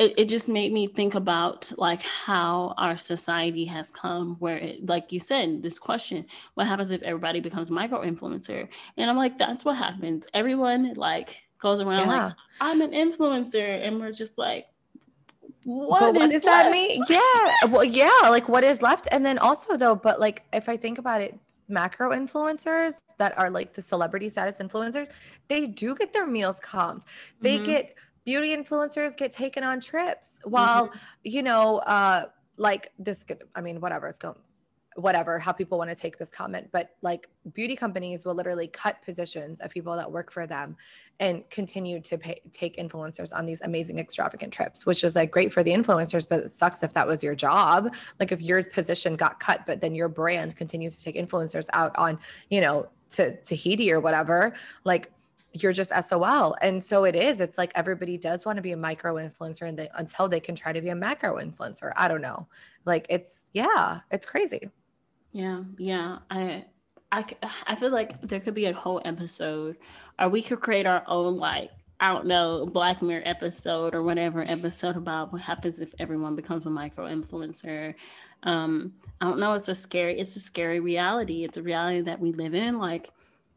it, 0.00 0.18
it 0.18 0.28
just 0.30 0.48
made 0.48 0.72
me 0.72 0.86
think 0.86 1.14
about 1.14 1.70
like 1.76 2.02
how 2.02 2.74
our 2.78 2.96
society 2.96 3.66
has 3.66 3.90
come 3.90 4.36
where 4.38 4.56
it, 4.56 4.86
like 4.86 5.12
you 5.12 5.20
said 5.20 5.62
this 5.62 5.78
question 5.78 6.24
what 6.54 6.66
happens 6.66 6.90
if 6.90 7.02
everybody 7.02 7.40
becomes 7.40 7.70
micro 7.70 8.02
influencer 8.02 8.66
and 8.96 9.10
i'm 9.10 9.16
like 9.16 9.38
that's 9.38 9.64
what 9.64 9.76
happens. 9.76 10.26
Everyone 10.34 10.94
like 10.94 11.36
goes 11.58 11.80
around 11.80 12.08
yeah. 12.08 12.24
like 12.24 12.34
i'm 12.60 12.80
an 12.80 12.92
influencer. 12.92 13.86
And 13.86 14.00
we're 14.00 14.12
just 14.12 14.38
like 14.38 14.66
what, 15.64 16.14
what 16.14 16.30
does 16.30 16.42
that 16.42 16.70
mean? 16.70 17.04
Yeah. 17.08 17.66
Well 17.68 17.84
yeah 17.84 18.10
like 18.22 18.48
what 18.48 18.64
is 18.64 18.80
left? 18.80 19.06
And 19.12 19.24
then 19.24 19.38
also 19.38 19.76
though 19.76 19.94
but 19.94 20.18
like 20.18 20.44
if 20.52 20.68
i 20.68 20.76
think 20.76 20.98
about 20.98 21.20
it 21.20 21.38
macro 21.70 22.10
influencers 22.10 23.00
that 23.18 23.36
are 23.38 23.50
like 23.50 23.74
the 23.74 23.82
celebrity 23.82 24.28
status 24.28 24.58
influencers, 24.58 25.08
they 25.48 25.66
do 25.66 25.94
get 25.94 26.12
their 26.12 26.26
meals 26.26 26.58
comped. 26.60 27.04
They 27.40 27.56
mm-hmm. 27.56 27.64
get 27.64 27.94
beauty 28.24 28.56
influencers 28.56 29.16
get 29.16 29.32
taken 29.32 29.64
on 29.64 29.80
trips 29.80 30.28
while, 30.44 30.88
mm-hmm. 30.88 30.98
you 31.24 31.42
know, 31.42 31.78
uh, 31.78 32.26
like 32.56 32.92
this 32.98 33.24
could, 33.24 33.44
I 33.54 33.60
mean, 33.60 33.80
whatever, 33.80 34.06
it's 34.08 34.18
going 34.18 34.36
whatever 34.96 35.38
how 35.38 35.52
people 35.52 35.78
want 35.78 35.88
to 35.88 35.94
take 35.94 36.18
this 36.18 36.30
comment 36.30 36.68
but 36.72 36.90
like 37.00 37.28
beauty 37.52 37.76
companies 37.76 38.24
will 38.24 38.34
literally 38.34 38.66
cut 38.66 39.00
positions 39.04 39.60
of 39.60 39.70
people 39.70 39.94
that 39.94 40.10
work 40.10 40.32
for 40.32 40.46
them 40.46 40.76
and 41.20 41.48
continue 41.50 42.00
to 42.00 42.18
pay, 42.18 42.40
take 42.50 42.76
influencers 42.76 43.32
on 43.32 43.46
these 43.46 43.60
amazing 43.60 43.98
extravagant 44.00 44.52
trips 44.52 44.84
which 44.84 45.04
is 45.04 45.14
like 45.14 45.30
great 45.30 45.52
for 45.52 45.62
the 45.62 45.70
influencers 45.70 46.26
but 46.28 46.40
it 46.40 46.50
sucks 46.50 46.82
if 46.82 46.92
that 46.92 47.06
was 47.06 47.22
your 47.22 47.36
job 47.36 47.94
like 48.18 48.32
if 48.32 48.42
your 48.42 48.64
position 48.64 49.14
got 49.14 49.38
cut 49.38 49.64
but 49.64 49.80
then 49.80 49.94
your 49.94 50.08
brand 50.08 50.56
continues 50.56 50.96
to 50.96 51.04
take 51.04 51.14
influencers 51.14 51.66
out 51.72 51.96
on 51.96 52.18
you 52.48 52.60
know 52.60 52.88
to 53.08 53.36
tahiti 53.42 53.92
or 53.92 54.00
whatever 54.00 54.52
like 54.84 55.12
you're 55.52 55.72
just 55.72 55.90
SOL. 56.08 56.56
And 56.60 56.82
so 56.82 57.04
it 57.04 57.16
is. 57.16 57.40
It's 57.40 57.58
like 57.58 57.72
everybody 57.74 58.16
does 58.16 58.46
want 58.46 58.56
to 58.56 58.62
be 58.62 58.72
a 58.72 58.76
micro 58.76 59.16
influencer 59.16 59.62
and 59.68 59.78
they, 59.78 59.88
until 59.94 60.28
they 60.28 60.40
can 60.40 60.54
try 60.54 60.72
to 60.72 60.80
be 60.80 60.90
a 60.90 60.94
macro 60.94 61.36
influencer. 61.36 61.92
I 61.96 62.08
don't 62.08 62.22
know. 62.22 62.46
Like 62.84 63.06
it's 63.10 63.48
yeah, 63.52 64.00
it's 64.10 64.26
crazy. 64.26 64.70
Yeah, 65.32 65.62
yeah. 65.78 66.18
I, 66.30 66.64
I, 67.12 67.24
I 67.66 67.76
feel 67.76 67.90
like 67.90 68.20
there 68.22 68.40
could 68.40 68.54
be 68.54 68.66
a 68.66 68.72
whole 68.72 69.00
episode, 69.04 69.76
or 70.18 70.28
we 70.28 70.42
could 70.42 70.60
create 70.60 70.86
our 70.86 71.04
own 71.06 71.36
like 71.36 71.70
I 72.00 72.12
don't 72.12 72.26
know 72.26 72.66
Black 72.66 73.02
Mirror 73.02 73.22
episode 73.26 73.94
or 73.94 74.02
whatever 74.02 74.42
episode 74.42 74.96
about 74.96 75.32
what 75.32 75.42
happens 75.42 75.80
if 75.80 75.92
everyone 75.98 76.34
becomes 76.34 76.66
a 76.66 76.70
micro 76.70 77.06
influencer. 77.06 77.94
Um, 78.42 78.94
I 79.20 79.26
don't 79.28 79.38
know. 79.38 79.54
It's 79.54 79.68
a 79.68 79.74
scary. 79.74 80.18
It's 80.18 80.34
a 80.36 80.40
scary 80.40 80.80
reality. 80.80 81.44
It's 81.44 81.58
a 81.58 81.62
reality 81.62 82.00
that 82.02 82.18
we 82.18 82.32
live 82.32 82.54
in. 82.54 82.78
Like 82.78 83.10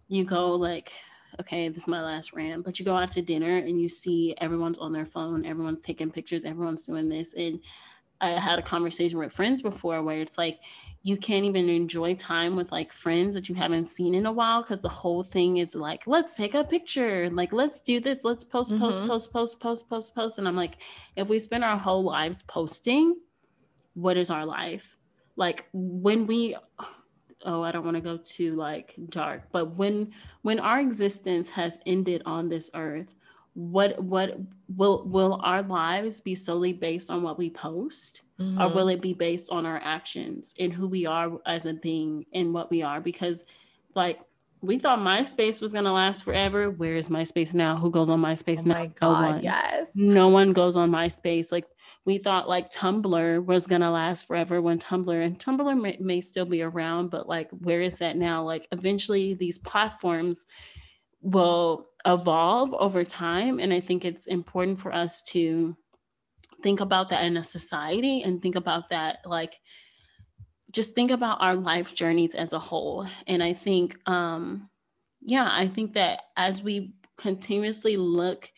you 0.09 0.25
go 0.25 0.53
like 0.55 0.91
okay, 1.39 1.67
this 1.69 1.83
is 1.83 1.87
my 1.87 2.01
last 2.01 2.33
rant, 2.33 2.63
but 2.63 2.77
you 2.79 2.85
go 2.85 2.95
out 2.95 3.11
to 3.11 3.21
dinner 3.21 3.57
and 3.57 3.81
you 3.81 3.89
see 3.89 4.35
everyone's 4.39 4.77
on 4.77 4.93
their 4.93 5.05
phone, 5.05 5.45
everyone's 5.45 5.81
taking 5.81 6.11
pictures, 6.11 6.45
everyone's 6.45 6.85
doing 6.85 7.09
this. 7.09 7.33
And 7.33 7.59
I 8.21 8.39
had 8.39 8.59
a 8.59 8.61
conversation 8.61 9.19
with 9.19 9.33
friends 9.33 9.61
before 9.61 10.01
where 10.01 10.19
it's 10.21 10.37
like 10.37 10.59
you 11.05 11.17
can't 11.17 11.43
even 11.43 11.67
enjoy 11.67 12.15
time 12.15 12.55
with 12.55 12.71
like 12.71 12.93
friends 12.93 13.35
that 13.35 13.49
you 13.49 13.55
haven't 13.55 13.87
seen 13.87 14.15
in 14.15 14.25
a 14.25 14.31
while 14.31 14.61
because 14.61 14.79
the 14.79 14.89
whole 14.89 15.21
thing 15.21 15.57
is 15.57 15.75
like 15.75 16.07
let's 16.07 16.35
take 16.35 16.53
a 16.53 16.63
picture 16.63 17.29
like 17.29 17.51
let's 17.51 17.81
do 17.81 17.99
this 17.99 18.23
let's 18.23 18.45
post 18.45 18.71
mm-hmm. 18.71 18.81
post 18.81 19.05
post 19.05 19.33
post 19.33 19.59
post 19.59 19.89
post 19.89 20.15
post 20.15 20.37
and 20.39 20.47
i'm 20.47 20.55
like 20.55 20.77
if 21.17 21.27
we 21.27 21.37
spend 21.37 21.63
our 21.63 21.77
whole 21.77 22.03
lives 22.03 22.43
posting 22.47 23.17
what 23.93 24.15
is 24.15 24.29
our 24.29 24.45
life 24.45 24.95
like 25.35 25.65
when 25.73 26.25
we 26.25 26.55
oh 27.45 27.61
i 27.61 27.71
don't 27.71 27.83
want 27.83 27.95
to 27.95 28.01
go 28.01 28.17
too 28.17 28.53
like 28.53 28.95
dark 29.09 29.43
but 29.51 29.75
when 29.75 30.09
when 30.41 30.59
our 30.59 30.79
existence 30.79 31.49
has 31.49 31.79
ended 31.85 32.21
on 32.25 32.47
this 32.47 32.69
earth 32.73 33.13
what 33.55 34.01
what 34.03 34.37
will 34.75 35.03
will 35.05 35.39
our 35.43 35.61
lives 35.61 36.21
be 36.21 36.33
solely 36.33 36.73
based 36.73 37.11
on 37.11 37.21
what 37.21 37.37
we 37.37 37.49
post 37.49 38.21
mm-hmm. 38.39 38.59
or 38.59 38.73
will 38.73 38.87
it 38.87 39.01
be 39.01 39.13
based 39.13 39.51
on 39.51 39.65
our 39.65 39.79
actions 39.83 40.55
and 40.59 40.73
who 40.73 40.87
we 40.87 41.05
are 41.05 41.31
as 41.45 41.65
a 41.65 41.73
being 41.73 42.25
and 42.33 42.53
what 42.53 42.71
we 42.71 42.81
are 42.81 42.99
because 42.99 43.43
like 43.95 44.19
we 44.63 44.79
thought 44.79 44.99
MySpace 44.99 45.61
was 45.61 45.73
gonna 45.73 45.91
last 45.91 46.23
forever. 46.23 46.71
Where 46.71 46.95
is 46.95 47.09
MySpace 47.09 47.53
now? 47.53 47.75
Who 47.75 47.91
goes 47.91 48.09
on 48.09 48.21
MySpace 48.21 48.61
oh 48.61 48.69
now? 48.69 48.73
My 48.75 48.87
God, 48.87 49.21
no 49.21 49.31
one. 49.31 49.43
Yes. 49.43 49.87
No 49.93 50.29
one 50.29 50.53
goes 50.53 50.77
on 50.77 50.89
MySpace. 50.89 51.51
Like 51.51 51.65
we 52.05 52.17
thought 52.17 52.47
like 52.47 52.71
Tumblr 52.71 53.45
was 53.45 53.67
gonna 53.67 53.91
last 53.91 54.25
forever 54.25 54.61
when 54.61 54.79
Tumblr 54.79 55.25
and 55.25 55.37
Tumblr 55.37 55.81
may, 55.81 55.97
may 55.99 56.21
still 56.21 56.45
be 56.45 56.61
around, 56.61 57.09
but 57.09 57.27
like 57.27 57.49
where 57.51 57.81
is 57.81 57.97
that 57.97 58.15
now? 58.15 58.45
Like 58.45 58.67
eventually 58.71 59.33
these 59.33 59.57
platforms 59.57 60.45
will 61.21 61.85
evolve 62.05 62.73
over 62.73 63.03
time. 63.03 63.59
And 63.59 63.73
I 63.73 63.79
think 63.79 64.05
it's 64.05 64.25
important 64.25 64.79
for 64.79 64.93
us 64.93 65.23
to 65.23 65.75
think 66.61 66.79
about 66.79 67.09
that 67.09 67.23
in 67.25 67.37
a 67.37 67.43
society 67.43 68.23
and 68.23 68.41
think 68.41 68.55
about 68.55 68.89
that 68.89 69.17
like 69.25 69.59
just 70.71 70.95
think 70.95 71.11
about 71.11 71.41
our 71.41 71.55
life 71.55 71.93
journeys 71.93 72.35
as 72.35 72.53
a 72.53 72.59
whole. 72.59 73.07
And 73.27 73.43
I 73.43 73.53
think 73.53 73.97
um 74.07 74.69
yeah, 75.21 75.47
I 75.49 75.67
think 75.67 75.93
that 75.93 76.21
as 76.35 76.63
we 76.63 76.95
continuously 77.17 77.95
look 77.95 78.49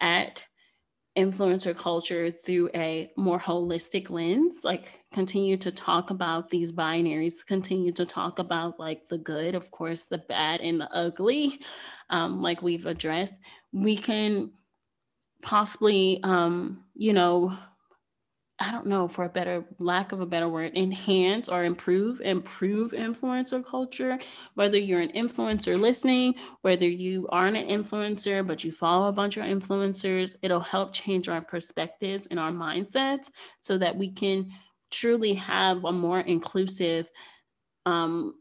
at 0.00 0.42
influencer 1.18 1.76
culture 1.76 2.30
through 2.30 2.70
a 2.74 3.10
more 3.16 3.40
holistic 3.40 4.08
lens 4.08 4.60
like 4.62 5.00
continue 5.12 5.56
to 5.56 5.72
talk 5.72 6.10
about 6.10 6.48
these 6.48 6.70
binaries 6.72 7.44
continue 7.44 7.90
to 7.92 8.06
talk 8.06 8.38
about 8.38 8.78
like 8.78 9.08
the 9.08 9.18
good 9.18 9.54
of 9.56 9.70
course 9.72 10.06
the 10.06 10.18
bad 10.18 10.60
and 10.60 10.80
the 10.80 10.88
ugly 10.94 11.60
um, 12.10 12.42
like 12.42 12.62
we've 12.62 12.86
addressed. 12.86 13.34
We 13.72 13.96
can 13.96 14.52
possibly 15.42 16.20
um, 16.22 16.84
you 16.94 17.12
know 17.12 17.56
I 18.60 18.72
don't 18.72 18.86
know 18.86 19.06
for 19.06 19.24
a 19.24 19.28
better 19.28 19.64
lack 19.78 20.10
of 20.10 20.20
a 20.20 20.26
better 20.26 20.48
word, 20.48 20.76
enhance 20.76 21.48
or 21.48 21.64
improve, 21.64 22.20
improve 22.20 22.90
influencer 22.90 23.64
culture. 23.64 24.18
Whether 24.54 24.78
you're 24.78 25.00
an 25.00 25.12
influencer 25.12 25.78
listening, 25.78 26.34
whether 26.62 26.88
you 26.88 27.28
aren't 27.30 27.56
an 27.56 27.68
influencer, 27.68 28.44
but 28.44 28.64
you 28.64 28.72
follow 28.72 29.08
a 29.08 29.12
bunch 29.12 29.36
of 29.36 29.44
influencers, 29.44 30.34
it'll 30.42 30.58
help 30.58 30.92
change 30.92 31.28
our 31.28 31.40
perspectives 31.40 32.26
and 32.26 32.40
our 32.40 32.50
mindsets 32.50 33.30
so 33.60 33.78
that 33.78 33.96
we 33.96 34.10
can 34.10 34.50
truly 34.90 35.34
have 35.34 35.84
a 35.84 35.92
more 35.92 36.20
inclusive 36.20 37.08
um, 37.86 38.34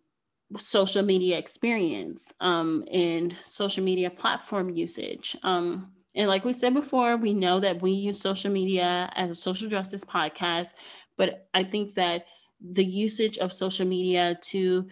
social 0.57 1.03
media 1.03 1.37
experience 1.37 2.33
um, 2.39 2.83
and 2.91 3.35
social 3.43 3.83
media 3.83 4.09
platform 4.09 4.69
usage. 4.69 5.35
Um, 5.43 5.91
and 6.17 6.27
like 6.27 6.43
we 6.43 6.53
said 6.53 6.73
before, 6.73 7.15
we 7.15 7.33
know 7.33 7.59
that 7.59 7.81
we 7.81 7.91
use 7.91 8.19
social 8.19 8.51
media 8.51 9.09
as 9.15 9.29
a 9.29 9.35
social 9.35 9.69
justice 9.69 10.03
podcast, 10.03 10.73
but 11.15 11.47
I 11.53 11.63
think 11.63 11.93
that 11.93 12.25
the 12.59 12.83
usage 12.83 13.37
of 13.37 13.53
social 13.53 13.85
media 13.85 14.37
to 14.41 14.87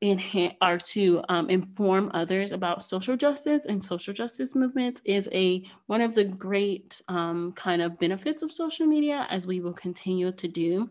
enhance 0.00 0.54
or 0.62 0.78
to 0.78 1.22
um, 1.28 1.50
inform 1.50 2.10
others 2.14 2.52
about 2.52 2.82
social 2.82 3.16
justice 3.16 3.66
and 3.66 3.84
social 3.84 4.14
justice 4.14 4.54
movements 4.54 5.02
is 5.04 5.28
a 5.32 5.62
one 5.86 6.00
of 6.00 6.14
the 6.14 6.24
great 6.24 7.02
um, 7.08 7.52
kind 7.52 7.82
of 7.82 7.98
benefits 7.98 8.42
of 8.42 8.50
social 8.50 8.86
media 8.86 9.26
as 9.28 9.46
we 9.46 9.60
will 9.60 9.74
continue 9.74 10.32
to 10.32 10.48
do 10.48 10.88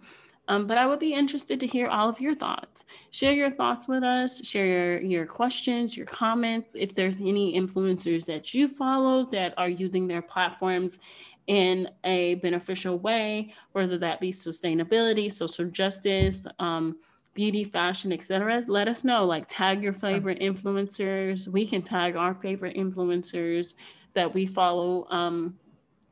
um, 0.50 0.66
but 0.66 0.80
I 0.80 0.88
would 0.88 1.00
be 1.00 1.14
interested 1.14 1.60
to 1.60 1.68
hear 1.68 1.88
all 1.88 2.10
of 2.10 2.20
your 2.20 2.34
thoughts. 2.34 2.84
Share 3.12 3.34
your 3.34 3.52
thoughts 3.52 3.88
with 3.88 4.04
us, 4.04 4.44
share 4.44 4.66
your, 4.66 5.00
your 5.00 5.26
questions, 5.28 5.96
your 5.96 6.08
comments. 6.08 6.76
If 6.78 6.96
there's 6.96 7.22
any 7.22 7.58
influencers 7.58 8.26
that 8.26 8.52
you 8.56 8.68
follow 8.68 9.26
that 9.26 9.54
are 9.58 9.70
using 9.70 10.08
their 10.08 10.24
platforms 10.24 10.98
in 11.46 11.88
a 12.04 12.36
beneficial 12.36 12.98
way, 12.98 13.54
whether 13.74 14.00
that 14.00 14.20
be 14.20 14.32
sustainability, 14.32 15.32
social 15.32 15.66
justice, 15.66 16.48
um, 16.58 16.98
beauty, 17.36 17.64
fashion, 17.64 18.12
etc. 18.12 18.64
Let 18.68 18.88
us 18.88 19.04
know. 19.04 19.26
Like 19.26 19.46
tag 19.48 19.84
your 19.84 19.94
favorite 19.94 20.40
influencers. 20.40 21.48
We 21.48 21.68
can 21.68 21.84
tag 21.84 22.16
our 22.16 22.34
favorite 22.34 22.76
influencers 22.76 23.76
that 24.16 24.34
we 24.34 24.48
follow. 24.48 25.08
Um, 25.12 25.60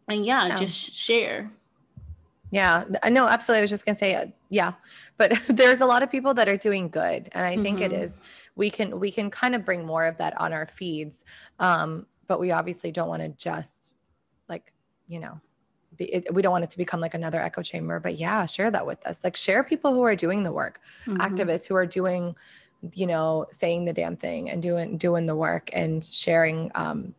and 0.08 0.24
yeah, 0.24 0.46
yeah, 0.46 0.56
just 0.56 0.94
share. 0.94 1.52
Yeah, 2.52 2.86
no, 3.10 3.28
absolutely. 3.28 3.60
I 3.60 3.62
was 3.62 3.70
just 3.70 3.86
going 3.86 3.96
to 3.96 4.00
say, 4.00 4.16
uh, 4.16 4.28
yeah, 4.50 4.74
but 5.18 5.34
there's 5.50 5.82
a 5.82 5.86
lot 5.86 6.04
of 6.04 6.12
people 6.12 6.34
that 6.36 6.48
are 6.48 6.58
doing 6.58 6.90
good. 6.90 7.30
And 7.34 7.46
I 7.46 7.54
mm-hmm. 7.54 7.64
think 7.64 7.82
it 7.82 7.92
mm-hmm. 7.92 8.18
we 8.56 8.70
can, 8.70 9.00
we 9.00 9.12
can 9.12 9.30
kind 9.30 9.56
of 9.56 9.66
bring 9.66 9.86
more 9.86 10.06
of 10.06 10.18
that 10.18 10.40
on 10.40 10.54
our 10.54 10.68
feeds. 10.68 11.26
Um, 11.60 12.08
but 12.28 12.40
we 12.40 12.52
obviously 12.52 12.92
don't 12.92 13.10
want 13.10 13.22
to 13.22 13.30
just 13.30 13.92
like, 14.48 14.72
you 15.08 15.20
know, 15.20 15.40
be, 15.98 16.06
it, 16.06 16.34
we 16.34 16.42
don't 16.42 16.52
want 16.52 16.64
it 16.64 16.70
to 16.70 16.78
become 16.78 17.00
like 17.00 17.14
another 17.14 17.42
echo 17.42 17.62
chamber, 17.62 18.00
but 18.00 18.18
yeah, 18.18 18.46
share 18.46 18.72
that 18.72 18.86
with 18.86 19.06
us. 19.06 19.20
Like 19.24 19.36
share 19.36 19.64
people 19.64 19.94
who 19.94 20.04
are 20.04 20.16
doing 20.16 20.44
the 20.44 20.52
work, 20.52 20.80
mm-hmm. 21.06 21.20
activists 21.22 21.68
who 21.68 21.76
are 21.76 21.86
doing, 21.86 22.36
you 22.94 23.08
know, 23.08 23.46
saying 23.52 23.86
the 23.86 23.94
damn 23.94 24.16
thing 24.16 24.50
and 24.50 24.62
doing, 24.62 24.98
doing 24.98 25.26
the 25.26 25.36
work 25.36 25.70
and 25.74 26.04
sharing, 26.04 26.72
um, 26.76 27.14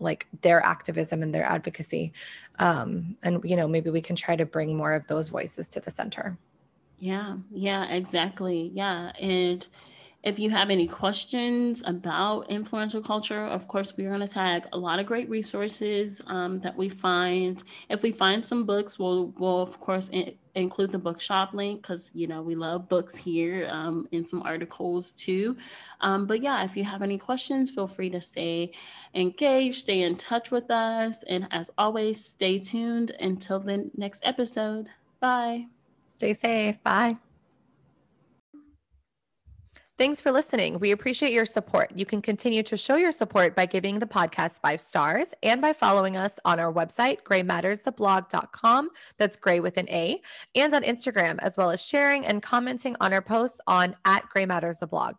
like 0.00 0.26
their 0.42 0.62
activism 0.62 1.22
and 1.22 1.34
their 1.34 1.44
advocacy 1.44 2.12
um, 2.58 3.16
and 3.22 3.40
you 3.44 3.56
know 3.56 3.68
maybe 3.68 3.90
we 3.90 4.00
can 4.00 4.16
try 4.16 4.36
to 4.36 4.46
bring 4.46 4.76
more 4.76 4.92
of 4.94 5.06
those 5.06 5.28
voices 5.28 5.68
to 5.70 5.80
the 5.80 5.90
center. 5.90 6.38
Yeah 6.98 7.36
yeah 7.50 7.84
exactly. 7.86 8.70
Yeah 8.74 9.12
and 9.20 9.66
if 10.24 10.38
you 10.38 10.48
have 10.48 10.70
any 10.70 10.88
questions 10.88 11.82
about 11.86 12.48
influencer 12.48 13.04
culture, 13.04 13.42
of 13.44 13.68
course, 13.68 13.94
we're 13.94 14.08
going 14.08 14.26
to 14.26 14.26
tag 14.26 14.64
a 14.72 14.78
lot 14.78 14.98
of 14.98 15.04
great 15.04 15.28
resources 15.28 16.22
um, 16.28 16.60
that 16.60 16.74
we 16.74 16.88
find. 16.88 17.62
If 17.90 18.02
we 18.02 18.10
find 18.10 18.44
some 18.44 18.64
books, 18.64 18.98
we'll, 18.98 19.34
we'll 19.36 19.60
of 19.60 19.78
course, 19.80 20.08
in- 20.08 20.34
include 20.54 20.92
the 20.92 20.98
bookshop 20.98 21.52
link 21.52 21.82
because, 21.82 22.10
you 22.14 22.26
know, 22.26 22.40
we 22.40 22.54
love 22.54 22.88
books 22.88 23.14
here 23.14 23.68
um, 23.70 24.08
and 24.12 24.26
some 24.26 24.42
articles 24.42 25.12
too. 25.12 25.58
Um, 26.00 26.26
but 26.26 26.40
yeah, 26.40 26.64
if 26.64 26.74
you 26.74 26.84
have 26.84 27.02
any 27.02 27.18
questions, 27.18 27.70
feel 27.70 27.86
free 27.86 28.08
to 28.08 28.20
stay 28.22 28.72
engaged, 29.14 29.80
stay 29.80 30.00
in 30.00 30.16
touch 30.16 30.50
with 30.50 30.70
us. 30.70 31.22
And 31.24 31.48
as 31.50 31.70
always, 31.76 32.24
stay 32.24 32.58
tuned 32.58 33.10
until 33.20 33.60
the 33.60 33.90
next 33.94 34.24
episode. 34.24 34.86
Bye. 35.20 35.66
Stay 36.16 36.32
safe. 36.32 36.82
Bye. 36.82 37.18
Thanks 39.96 40.20
for 40.20 40.32
listening. 40.32 40.80
We 40.80 40.90
appreciate 40.90 41.32
your 41.32 41.46
support. 41.46 41.92
You 41.94 42.04
can 42.04 42.20
continue 42.20 42.64
to 42.64 42.76
show 42.76 42.96
your 42.96 43.12
support 43.12 43.54
by 43.54 43.66
giving 43.66 44.00
the 44.00 44.06
podcast 44.06 44.60
five 44.60 44.80
stars 44.80 45.28
and 45.40 45.62
by 45.62 45.72
following 45.72 46.16
us 46.16 46.36
on 46.44 46.58
our 46.58 46.72
website, 46.72 47.22
graymatterstheblog.com. 47.22 48.90
That's 49.18 49.36
gray 49.36 49.60
with 49.60 49.76
an 49.76 49.88
A, 49.88 50.20
and 50.56 50.74
on 50.74 50.82
Instagram, 50.82 51.38
as 51.38 51.56
well 51.56 51.70
as 51.70 51.80
sharing 51.80 52.26
and 52.26 52.42
commenting 52.42 52.96
on 53.00 53.12
our 53.12 53.22
posts 53.22 53.60
on 53.68 53.94
at 54.04 54.28
Gray 54.30 54.46
Matters 54.46 54.78
the 54.78 54.88
blog. 54.88 55.14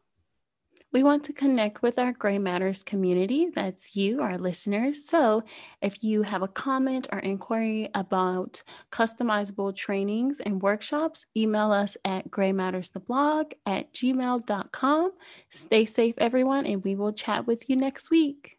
We 0.96 1.04
want 1.04 1.26
to 1.26 1.34
connect 1.34 1.82
with 1.82 2.00
our 2.00 2.14
Gray 2.14 2.38
Matters 2.38 2.82
community. 2.82 3.50
That's 3.54 3.98
you, 3.98 4.22
our 4.22 4.38
listeners. 4.38 5.04
So 5.04 5.44
if 5.82 6.02
you 6.02 6.22
have 6.22 6.42
a 6.42 6.48
comment 6.48 7.10
or 7.12 7.20
inquiry 7.20 7.90
about 7.94 8.64
customizable 8.94 9.76
trainings 9.76 10.40
and 10.40 10.62
workshops, 10.62 11.26
email 11.36 11.74
us 11.74 11.98
at 12.06 12.32
graymatterstheblog 12.32 13.52
at 13.66 13.94
gmail.com. 13.94 15.12
Stay 15.50 15.84
safe, 15.84 16.16
everyone, 16.18 16.66
and 16.66 16.82
we 16.82 16.96
will 16.96 17.12
chat 17.12 17.46
with 17.46 17.70
you 17.70 17.76
next 17.76 18.10
week. 18.10 18.55